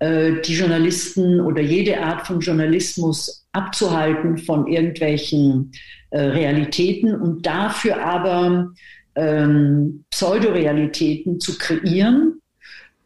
[0.00, 5.72] Äh, die Journalisten oder jede Art von Journalismus abzuhalten von irgendwelchen
[6.10, 8.72] äh, Realitäten und dafür aber
[9.14, 12.40] ähm, Pseudorealitäten zu kreieren,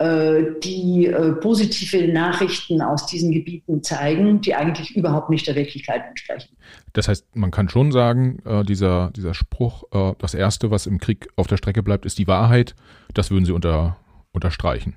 [0.01, 6.57] die äh, positive Nachrichten aus diesen Gebieten zeigen, die eigentlich überhaupt nicht der Wirklichkeit entsprechen.
[6.93, 10.99] Das heißt, man kann schon sagen, äh, dieser, dieser Spruch, äh, das Erste, was im
[10.99, 12.77] Krieg auf der Strecke bleibt, ist die Wahrheit,
[13.15, 13.97] das würden Sie unter,
[14.33, 14.95] unterstreichen.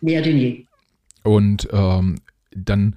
[0.00, 0.64] Mehr denn je.
[1.22, 2.16] Und ähm,
[2.54, 2.96] dann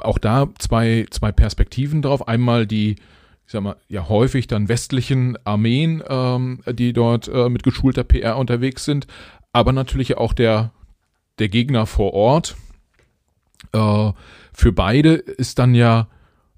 [0.00, 2.28] auch da zwei, zwei Perspektiven drauf.
[2.28, 7.62] Einmal die, ich sag mal, ja häufig dann westlichen Armeen, ähm, die dort äh, mit
[7.62, 9.06] geschulter PR unterwegs sind,
[9.56, 10.70] aber natürlich auch der,
[11.38, 12.56] der Gegner vor Ort.
[13.72, 14.12] Äh,
[14.52, 16.08] für beide ist dann ja,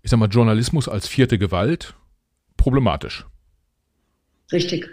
[0.02, 1.94] ich sag mal, Journalismus als vierte Gewalt
[2.56, 3.24] problematisch.
[4.50, 4.88] Richtig.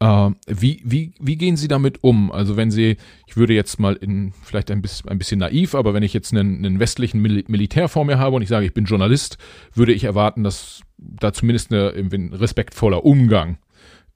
[0.00, 2.32] Äh, wie, wie, wie gehen Sie damit um?
[2.32, 5.92] Also wenn Sie, ich würde jetzt mal in, vielleicht ein bisschen, ein bisschen naiv, aber
[5.92, 8.72] wenn ich jetzt einen, einen westlichen Mil Militär vor mir habe und ich sage, ich
[8.72, 9.36] bin Journalist,
[9.74, 13.58] würde ich erwarten, dass da zumindest eine, ein respektvoller Umgang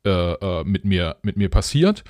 [0.07, 2.05] äh, äh, mit, mir, mit mir passiert.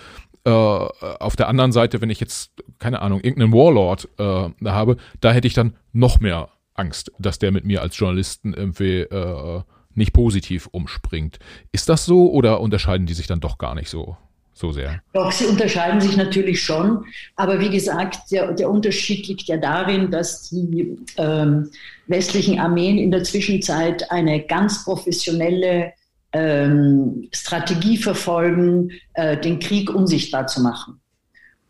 [0.44, 5.32] Äh, auf der anderen Seite, wenn ich jetzt, keine Ahnung, irgendeinen Warlord äh, habe, da
[5.32, 9.62] hätte ich dann noch mehr Angst, dass der mit mir als Journalisten irgendwie äh,
[9.94, 11.38] nicht positiv umspringt.
[11.70, 14.16] Ist das so oder unterscheiden die sich dann doch gar nicht so,
[14.52, 15.00] so sehr?
[15.12, 17.04] Doch, sie unterscheiden sich natürlich schon.
[17.36, 21.70] Aber wie gesagt, der, der Unterschied liegt ja darin, dass die ähm,
[22.06, 25.92] westlichen Armeen in der Zwischenzeit eine ganz professionelle
[26.32, 31.00] ähm, Strategie verfolgen, äh, den Krieg unsichtbar zu machen.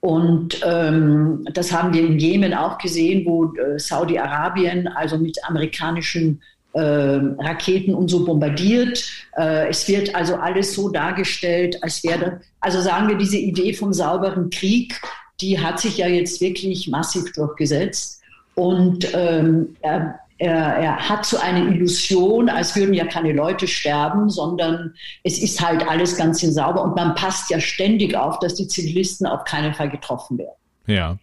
[0.00, 6.42] Und ähm, das haben wir in Jemen auch gesehen, wo äh, Saudi-Arabien also mit amerikanischen
[6.72, 9.04] äh, Raketen und so bombardiert.
[9.36, 13.92] Äh, es wird also alles so dargestellt, als wäre, also sagen wir, diese Idee vom
[13.92, 15.00] sauberen Krieg,
[15.40, 18.22] die hat sich ja jetzt wirklich massiv durchgesetzt.
[18.54, 24.28] Und ähm, er, er, er hat so eine Illusion, als würden ja keine Leute sterben,
[24.28, 28.66] sondern es ist halt alles ganz sauber und man passt ja ständig auf, dass die
[28.66, 30.56] Zivilisten auf keinen Fall getroffen werden.
[30.86, 31.16] Ja.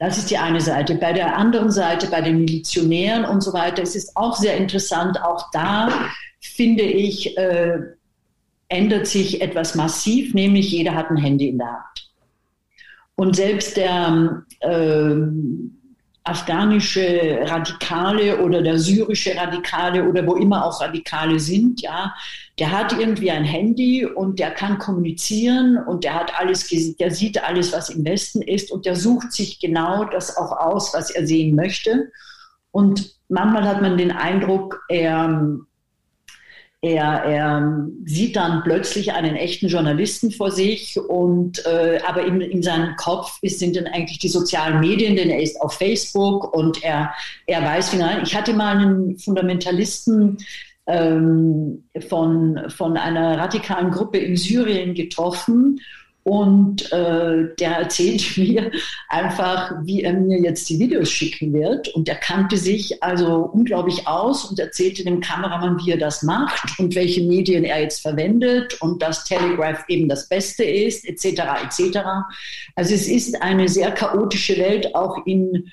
[0.00, 0.96] Das ist die eine Seite.
[0.96, 5.22] Bei der anderen Seite, bei den Milizionären und so weiter, es ist auch sehr interessant.
[5.22, 5.90] Auch da
[6.40, 7.78] finde ich, äh,
[8.68, 12.10] ändert sich etwas massiv, nämlich jeder hat ein Handy in der Hand.
[13.14, 15.14] Und selbst der äh,
[16.28, 22.14] afghanische Radikale oder der syrische Radikale oder wo immer auch Radikale sind, ja,
[22.58, 26.68] der hat irgendwie ein Handy und der kann kommunizieren und der hat alles,
[26.98, 30.92] der sieht alles, was im Westen ist und der sucht sich genau das auch aus,
[30.94, 32.10] was er sehen möchte.
[32.70, 35.58] Und manchmal hat man den Eindruck, er
[36.80, 42.62] er, er sieht dann plötzlich einen echten Journalisten vor sich und äh, aber in, in
[42.62, 46.84] seinem Kopf ist, sind dann eigentlich die sozialen Medien, denn er ist auf Facebook und
[46.84, 47.12] er,
[47.46, 48.20] er weiß, wie nein.
[48.22, 50.38] Ich hatte mal einen Fundamentalisten
[50.86, 55.80] ähm, von, von einer radikalen Gruppe in Syrien getroffen
[56.28, 58.70] und äh, der erzählt mir
[59.08, 61.88] einfach, wie er mir jetzt die Videos schicken wird.
[61.88, 66.78] Und er kannte sich also unglaublich aus und erzählte dem Kameramann, wie er das macht
[66.78, 71.42] und welche Medien er jetzt verwendet und dass Telegraph eben das Beste ist, etc.
[71.64, 71.98] etc.
[72.76, 75.72] Also es ist eine sehr chaotische Welt, auch in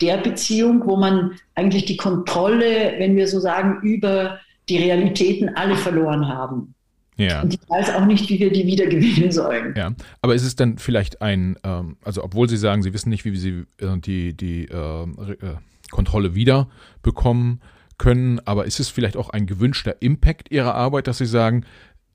[0.00, 5.76] der Beziehung, wo man eigentlich die Kontrolle, wenn wir so sagen, über die Realitäten alle
[5.76, 6.74] verloren haben.
[7.16, 7.42] Ja.
[7.42, 9.74] Und ich weiß auch nicht, wie wir die wieder gewinnen sollen.
[9.76, 9.92] Ja,
[10.22, 13.36] aber ist es dann vielleicht ein, ähm, also obwohl Sie sagen, Sie wissen nicht, wie
[13.36, 15.56] Sie äh, die, die äh, äh,
[15.90, 16.68] Kontrolle wieder
[17.02, 17.60] bekommen
[17.98, 21.64] können, aber ist es vielleicht auch ein gewünschter Impact Ihrer Arbeit, dass Sie sagen,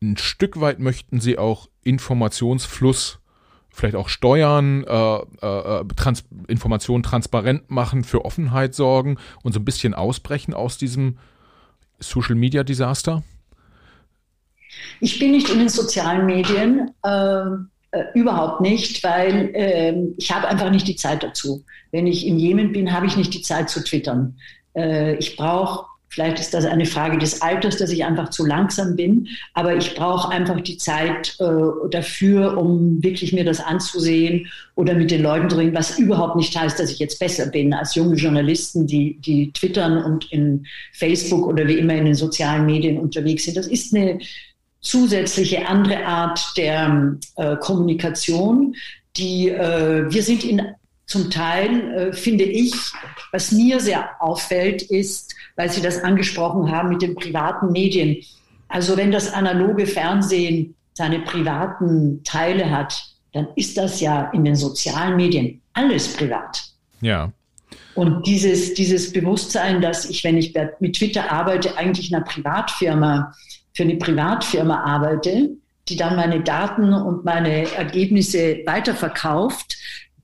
[0.02, 3.20] ein Stück weit möchten Sie auch Informationsfluss
[3.70, 9.66] vielleicht auch steuern, äh, äh, trans Informationen transparent machen, für Offenheit sorgen und so ein
[9.66, 11.18] bisschen ausbrechen aus diesem
[12.00, 13.24] Social Media Desaster?
[15.00, 17.44] Ich bin nicht in den sozialen Medien, äh,
[17.92, 21.64] äh, überhaupt nicht, weil äh, ich habe einfach nicht die Zeit dazu.
[21.92, 24.38] Wenn ich in Jemen bin, habe ich nicht die Zeit zu twittern.
[24.76, 28.96] Äh, ich brauche Vielleicht ist das eine Frage des Alters, dass ich einfach zu langsam
[28.96, 34.96] bin, aber ich brauche einfach die Zeit äh, dafür, um wirklich mir das anzusehen oder
[34.96, 37.94] mit den Leuten zu reden, was überhaupt nicht heißt, dass ich jetzt besser bin als
[37.94, 42.98] junge Journalisten, die, die twittern und in Facebook oder wie immer in den sozialen Medien
[42.98, 43.58] unterwegs sind.
[43.58, 44.18] Das ist eine
[44.88, 48.76] zusätzliche andere Art der äh, Kommunikation,
[49.16, 50.62] die äh, wir sind in
[51.08, 52.74] zum Teil, äh, finde ich,
[53.32, 58.18] was mir sehr auffällt, ist, weil Sie das angesprochen haben mit den privaten Medien.
[58.68, 64.56] Also wenn das analoge Fernsehen seine privaten Teile hat, dann ist das ja in den
[64.56, 66.62] sozialen Medien alles privat.
[67.00, 67.32] Ja.
[67.96, 73.34] Und dieses, dieses Bewusstsein, dass ich, wenn ich mit Twitter arbeite, eigentlich einer Privatfirma
[73.78, 75.52] für eine Privatfirma arbeite,
[75.88, 79.78] die dann meine Daten und meine Ergebnisse weiterverkauft,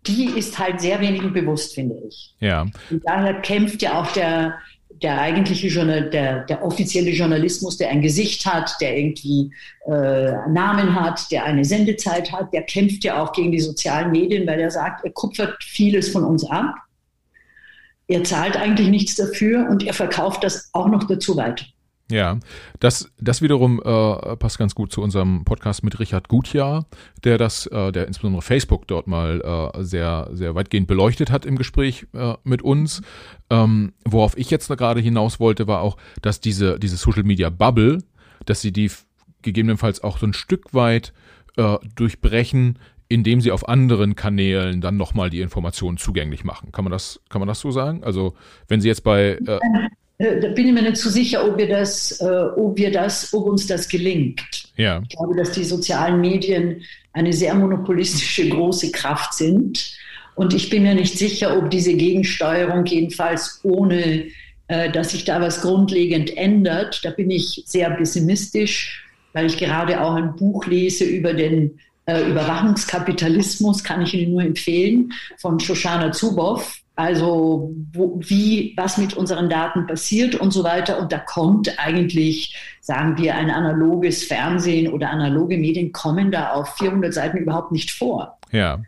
[0.08, 2.34] die ist halt sehr wenigen bewusst, finde ich.
[2.40, 2.64] Ja.
[2.90, 4.56] Und daher kämpft ja auch der,
[5.04, 9.52] der eigentliche Journal, der, der offizielle Journalismus, der ein Gesicht hat, der irgendwie
[9.86, 14.48] äh, Namen hat, der eine Sendezeit hat, der kämpft ja auch gegen die sozialen Medien,
[14.48, 16.74] weil er sagt, er kupfert vieles von uns ab.
[18.08, 21.66] Er zahlt eigentlich nichts dafür und er verkauft das auch noch dazu weiter.
[22.14, 22.38] Ja,
[22.80, 26.86] das, das wiederum äh, passt ganz gut zu unserem Podcast mit Richard Gutjahr,
[27.24, 29.42] der das, äh, der insbesondere Facebook dort mal
[29.74, 33.02] äh, sehr, sehr weitgehend beleuchtet hat im Gespräch äh, mit uns.
[33.50, 37.98] Ähm, worauf ich jetzt gerade hinaus wollte, war auch, dass diese, diese Social Media Bubble,
[38.46, 38.92] dass sie die
[39.42, 41.14] gegebenenfalls auch so ein Stück weit
[41.58, 42.78] äh, durchbrechen,
[43.10, 46.72] indem sie auf anderen Kanälen dann nochmal die Informationen zugänglich machen.
[46.72, 48.04] Kann man das, kann man das so sagen?
[48.04, 48.36] Also
[48.68, 49.60] wenn Sie jetzt bei äh,
[50.24, 53.46] da bin ich mir nicht so sicher, ob wir das, äh, ob wir das, ob
[53.46, 54.44] uns das gelingt.
[54.78, 55.02] Ja.
[55.08, 59.94] Ich glaube, dass die sozialen Medien eine sehr monopolistische große Kraft sind.
[60.36, 64.26] Und ich bin mir nicht sicher, ob diese Gegensteuerung jedenfalls ohne,
[64.68, 67.02] äh, dass sich da was grundlegend ändert.
[67.04, 72.30] Da bin ich sehr pessimistisch, weil ich gerade auch ein Buch lese über den äh,
[72.30, 79.50] Überwachungskapitalismus, kann ich Ihnen nur empfehlen, von Shoshana Zuboff Also wo, wie, was mit unseren
[79.50, 81.00] Daten passiert und so weiter.
[81.00, 86.76] Und da kommt eigentlich, sagen wir, ein analoges Fernsehen oder analoge Medien kommen da auf
[86.76, 88.38] 400 Seiten überhaupt nicht vor.
[88.52, 88.80] Ja.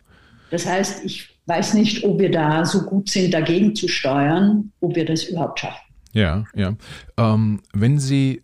[0.52, 4.96] Das heißt, ich weiß nicht, ob wir da so gut sind, dagegen zu steuern, ob
[4.96, 5.82] wir das überhaupt schaffen.
[6.14, 6.76] Ja, ja.
[7.18, 8.44] Ähm, wenn Sie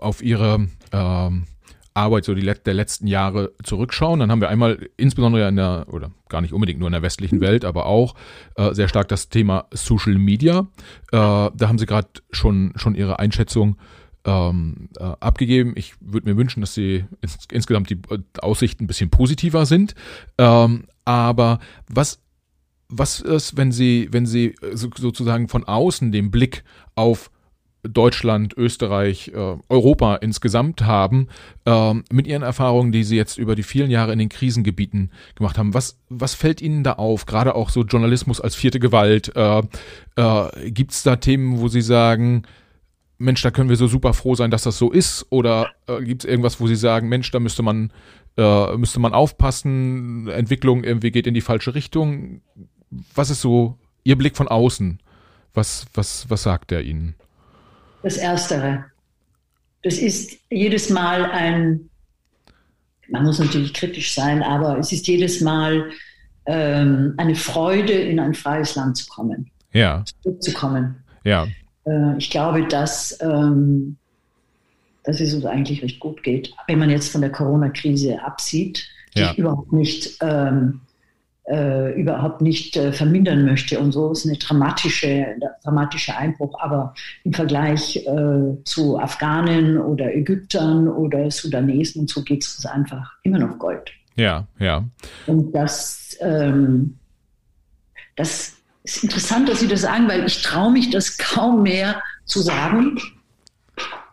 [0.00, 1.46] auf Ihre ähm,
[1.96, 6.10] Arbeit so die der letzten Jahre zurückschauen, dann haben wir einmal insbesondere in der, oder
[6.28, 8.14] gar nicht unbedingt nur in der westlichen Welt, aber auch
[8.56, 10.68] äh, sehr stark das Thema Social Media.
[11.12, 13.76] Äh, da haben Sie gerade schon, schon Ihre Einschätzung
[14.24, 15.72] ähm, äh, abgegeben.
[15.76, 18.00] Ich würde mir wünschen, dass sie ins, insgesamt die
[18.40, 19.94] Aussichten ein bisschen positiver sind.
[20.38, 22.20] Ähm, aber was
[22.88, 26.62] was ist, wenn Sie, wenn Sie so, sozusagen von außen den Blick
[26.94, 27.30] auf
[27.88, 31.28] Deutschland, Österreich, äh, Europa insgesamt haben,
[31.64, 35.58] äh, mit Ihren Erfahrungen, die Sie jetzt über die vielen Jahre in den Krisengebieten gemacht
[35.58, 35.74] haben.
[35.74, 37.26] Was, was fällt Ihnen da auf?
[37.26, 39.34] Gerade auch so Journalismus als vierte Gewalt.
[39.34, 39.62] Äh,
[40.16, 42.42] äh, Gibt es da Themen, wo Sie sagen,
[43.18, 45.26] Mensch, da können wir so super froh sein, dass das so ist?
[45.30, 47.92] Oder äh, gibt es irgendwas, wo Sie sagen, Mensch, da müsste man,
[48.36, 52.42] äh, müsste man aufpassen, Entwicklung irgendwie geht in die falsche Richtung?
[53.14, 55.00] Was ist so Ihr Blick von außen?
[55.54, 57.14] Was, was, was sagt er Ihnen?
[58.06, 58.84] Das Erstere.
[59.82, 61.90] Das ist jedes Mal ein,
[63.08, 65.90] man muss natürlich kritisch sein, aber es ist jedes Mal
[66.46, 69.50] ähm, eine Freude, in ein freies Land zu kommen.
[69.72, 70.04] Ja.
[70.22, 71.02] Zurückzukommen.
[71.24, 71.48] Ja.
[71.84, 73.96] Äh, ich glaube, dass, ähm,
[75.02, 78.86] dass es uns eigentlich recht gut geht, wenn man jetzt von der Corona-Krise absieht,
[79.16, 79.32] die ja.
[79.32, 80.80] ich überhaupt nicht ähm,
[81.48, 84.10] äh, überhaupt nicht äh, vermindern möchte und so.
[84.10, 86.94] Ist eine dramatische, dramatischer Einbruch, aber
[87.24, 93.12] im Vergleich äh, zu Afghanen oder Ägyptern oder Sudanesen und so geht es uns einfach
[93.22, 93.92] immer noch Gold.
[94.16, 94.84] Ja, ja.
[95.26, 96.98] Und das, ähm,
[98.16, 102.40] das ist interessant, dass Sie das sagen, weil ich traue mich das kaum mehr zu
[102.40, 102.98] sagen,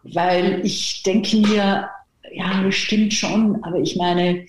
[0.04, 1.90] weil ich denke mir,
[2.32, 4.46] ja, das stimmt schon, aber ich meine,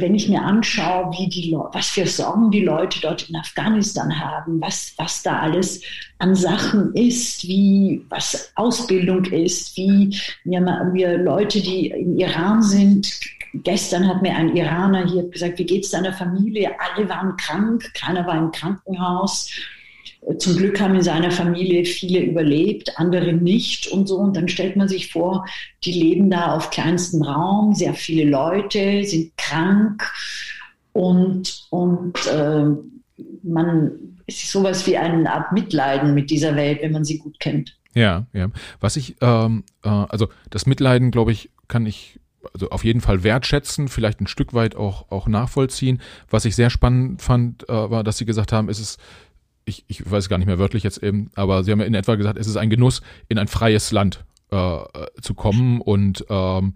[0.00, 4.60] wenn ich mir anschaue, wie die was für Sorgen die Leute dort in Afghanistan haben,
[4.60, 5.82] was, was da alles
[6.18, 10.60] an Sachen ist, wie, was Ausbildung ist, wie mir,
[10.92, 13.08] mir Leute, die im Iran sind,
[13.62, 16.70] gestern hat mir ein Iraner hier gesagt, wie geht es deiner Familie?
[16.78, 19.50] Alle waren krank, keiner war im Krankenhaus.
[20.38, 24.16] Zum Glück haben in seiner Familie viele überlebt, andere nicht und so.
[24.16, 25.46] Und dann stellt man sich vor,
[25.84, 30.10] die leben da auf kleinstem Raum, sehr viele Leute sind krank
[30.92, 32.64] und, und äh,
[33.42, 33.92] man
[34.26, 37.78] es ist sowas wie eine Art Mitleiden mit dieser Welt, wenn man sie gut kennt.
[37.94, 38.50] Ja, ja.
[38.80, 42.20] Was ich, ähm, äh, also das Mitleiden, glaube ich, kann ich
[42.52, 46.00] also auf jeden Fall wertschätzen, vielleicht ein Stück weit auch, auch nachvollziehen.
[46.30, 49.00] Was ich sehr spannend fand, äh, war, dass Sie gesagt haben, es ist
[49.66, 52.14] ich, ich weiß gar nicht mehr wörtlich jetzt eben, aber Sie haben ja in etwa
[52.14, 54.78] gesagt, es ist ein Genuss, in ein freies Land äh,
[55.20, 56.72] zu kommen und ähm,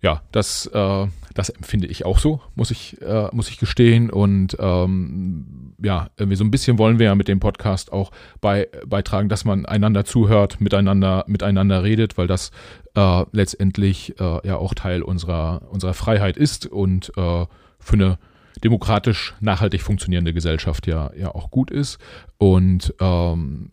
[0.00, 4.10] ja, das, äh, das empfinde ich auch so, muss ich, äh, muss ich gestehen.
[4.10, 8.68] Und ähm, ja, irgendwie so ein bisschen wollen wir ja mit dem Podcast auch bei,
[8.86, 12.52] beitragen, dass man einander zuhört, miteinander, miteinander redet, weil das
[12.94, 17.46] äh, letztendlich äh, ja auch Teil unserer, unserer Freiheit ist und äh,
[17.80, 18.18] für eine
[18.60, 21.98] demokratisch nachhaltig funktionierende Gesellschaft ja, ja auch gut ist.
[22.38, 23.72] Und ähm,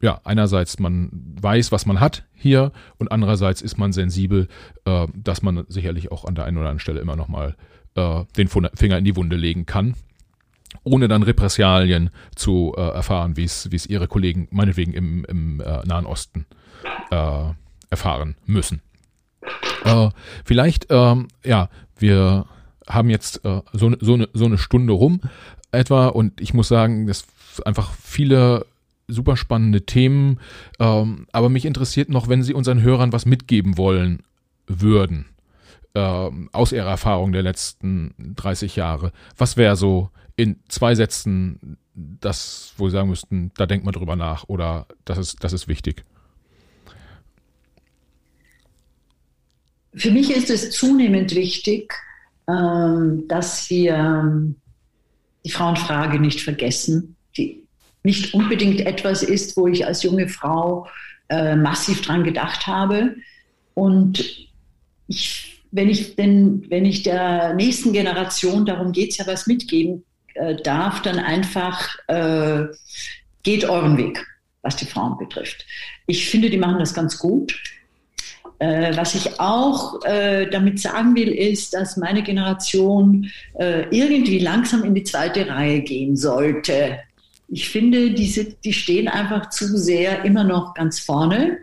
[0.00, 1.10] ja, einerseits man
[1.40, 4.48] weiß, was man hat hier und andererseits ist man sensibel,
[4.84, 7.56] äh, dass man sicherlich auch an der einen oder anderen Stelle immer nochmal
[7.94, 9.94] äh, den Finger in die Wunde legen kann,
[10.84, 16.06] ohne dann Repressalien zu äh, erfahren, wie es ihre Kollegen meinetwegen im, im äh, Nahen
[16.06, 16.46] Osten
[17.10, 17.50] äh,
[17.88, 18.82] erfahren müssen.
[19.84, 20.10] Äh,
[20.44, 21.68] vielleicht, ähm, ja,
[21.98, 22.46] wir
[22.88, 25.20] haben jetzt äh, so, so, eine, so eine Stunde rum
[25.72, 27.26] etwa und ich muss sagen, das
[27.64, 28.66] einfach viele
[29.08, 30.40] super spannende Themen.
[30.78, 34.22] Ähm, aber mich interessiert noch, wenn Sie unseren Hörern was mitgeben wollen
[34.66, 35.26] würden
[35.94, 39.12] ähm, aus Ihrer Erfahrung der letzten 30 Jahre.
[39.36, 44.16] Was wäre so in zwei Sätzen das, wo Sie sagen müssten, da denkt man drüber
[44.16, 46.04] nach oder das ist, das ist wichtig?
[49.94, 51.94] Für mich ist es zunehmend wichtig,
[52.46, 54.56] dass wir ähm,
[55.44, 57.66] die Frauenfrage nicht vergessen, die
[58.02, 60.86] nicht unbedingt etwas ist, wo ich als junge Frau
[61.28, 63.16] äh, massiv dran gedacht habe.
[63.74, 64.24] Und
[65.08, 70.04] ich, wenn, ich denn, wenn ich der nächsten Generation, darum geht es ja, was mitgeben
[70.34, 72.66] äh, darf, dann einfach äh,
[73.42, 74.24] geht euren Weg,
[74.62, 75.66] was die Frauen betrifft.
[76.06, 77.60] Ich finde, die machen das ganz gut.
[78.58, 84.82] Äh, was ich auch äh, damit sagen will, ist, dass meine Generation äh, irgendwie langsam
[84.84, 86.98] in die zweite Reihe gehen sollte.
[87.48, 91.58] Ich finde, diese, die stehen einfach zu sehr immer noch ganz vorne.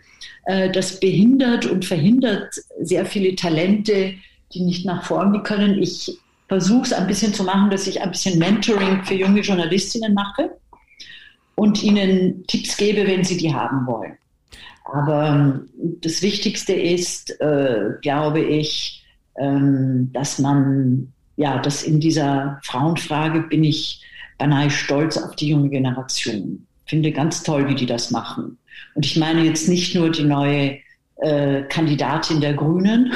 [0.46, 4.14] Äh, das behindert und verhindert sehr viele Talente,
[4.54, 5.82] die nicht nach vorne können.
[5.82, 6.18] Ich
[6.48, 10.52] versuche es ein bisschen zu machen, dass ich ein bisschen Mentoring für junge Journalistinnen mache
[11.56, 14.18] und ihnen Tipps gebe, wenn sie die haben wollen.
[14.86, 15.70] Aber ähm,
[16.02, 19.04] das Wichtigste ist, äh, glaube ich,
[19.38, 24.02] ähm, dass man, ja, dass in dieser Frauenfrage bin ich
[24.38, 26.68] beinahe stolz auf die junge Generation.
[26.86, 28.58] Finde ganz toll, wie die das machen.
[28.96, 30.80] Und ich meine jetzt nicht nur die neue
[31.18, 33.14] äh, Kandidatin der Grünen,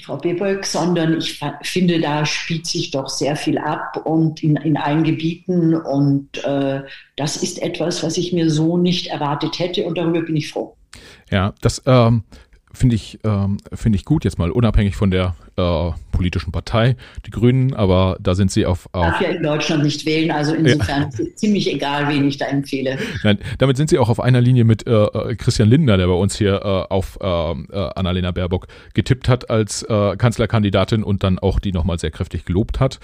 [0.00, 4.76] Frau Beböck, sondern ich finde, da spielt sich doch sehr viel ab und in, in
[4.76, 5.74] allen Gebieten.
[5.74, 6.82] Und äh,
[7.16, 10.76] das ist etwas, was ich mir so nicht erwartet hätte und darüber bin ich froh.
[11.30, 12.24] Ja, das ähm,
[12.72, 16.96] finde ich, ähm, finde ich gut, jetzt mal unabhängig von der äh, politischen Partei,
[17.26, 18.88] die Grünen, aber da sind sie auf.
[18.92, 21.08] auf Darf ja in Deutschland nicht wählen, also insofern ja.
[21.08, 22.98] ist es ziemlich egal, wen ich da empfehle.
[23.22, 26.12] Nein, damit sind sie auch auf einer Linie mit äh, äh Christian Lindner, der bei
[26.12, 31.38] uns hier äh, auf äh, äh, Annalena Baerbock getippt hat als äh, Kanzlerkandidatin und dann
[31.38, 32.98] auch die nochmal sehr kräftig gelobt hat.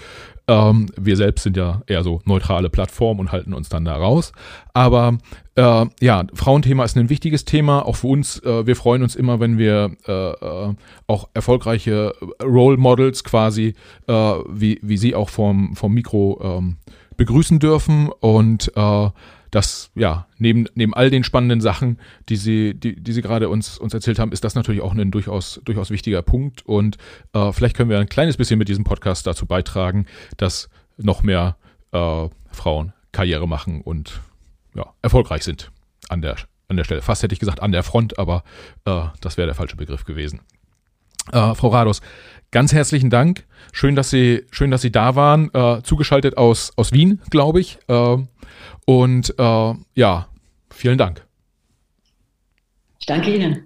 [0.49, 4.31] Ähm, wir selbst sind ja eher so neutrale Plattform und halten uns dann da raus.
[4.73, 5.17] Aber
[5.55, 8.41] äh, ja, Frauenthema ist ein wichtiges Thema, auch für uns.
[8.43, 10.73] Äh, wir freuen uns immer, wenn wir äh
[11.07, 13.73] auch erfolgreiche Role Models quasi,
[14.07, 16.77] äh, wie, wie sie auch vom, vom Mikro ähm,
[17.15, 18.09] begrüßen dürfen.
[18.19, 19.09] Und äh,
[19.51, 23.77] das, ja, neben, neben all den spannenden Sachen, die sie, die, die sie gerade uns,
[23.77, 26.65] uns erzählt haben, ist das natürlich auch ein durchaus, durchaus wichtiger Punkt.
[26.65, 26.97] Und
[27.33, 30.05] äh, vielleicht können wir ein kleines bisschen mit diesem Podcast dazu beitragen,
[30.37, 31.57] dass noch mehr
[31.91, 34.21] äh, Frauen Karriere machen und
[34.75, 35.71] ja, erfolgreich sind
[36.09, 36.35] an der,
[36.67, 37.01] an der Stelle.
[37.01, 38.43] Fast hätte ich gesagt an der Front, aber
[38.85, 40.41] äh, das wäre der falsche Begriff gewesen.
[41.31, 42.01] Äh, Frau Rados,
[42.51, 43.45] ganz herzlichen Dank.
[43.71, 45.53] Schön, dass Sie, schön, dass Sie da waren.
[45.53, 47.79] Äh, zugeschaltet aus, aus Wien, glaube ich.
[47.87, 48.17] Äh,
[48.85, 50.27] und äh, ja,
[50.69, 51.25] vielen Dank.
[52.99, 53.63] Ich danke Ihnen.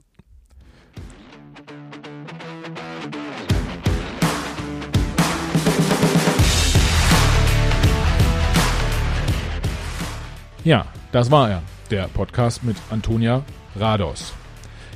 [10.63, 13.43] Ja, das war er, der Podcast mit Antonia
[13.75, 14.33] Rados.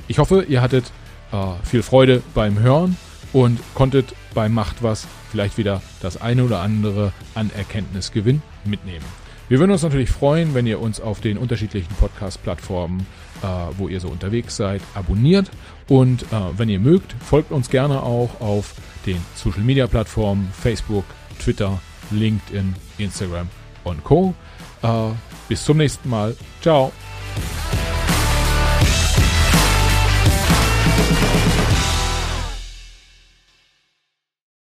[0.06, 0.92] Ich hoffe, ihr hattet
[1.32, 2.96] äh, viel Freude beim Hören
[3.32, 9.04] und konntet bei Macht was vielleicht wieder das eine oder andere an Erkenntnisgewinn mitnehmen.
[9.48, 13.06] Wir würden uns natürlich freuen, wenn ihr uns auf den unterschiedlichen Podcast-Plattformen,
[13.42, 13.46] äh,
[13.78, 15.50] wo ihr so unterwegs seid, abonniert.
[15.88, 18.74] Und äh, wenn ihr mögt, folgt uns gerne auch auf
[19.06, 21.04] den Social-Media-Plattformen Facebook,
[21.38, 23.48] Twitter, LinkedIn, Instagram
[23.84, 24.34] und Co.
[24.82, 24.88] Äh,
[25.48, 26.36] bis zum nächsten Mal.
[26.60, 26.92] Ciao.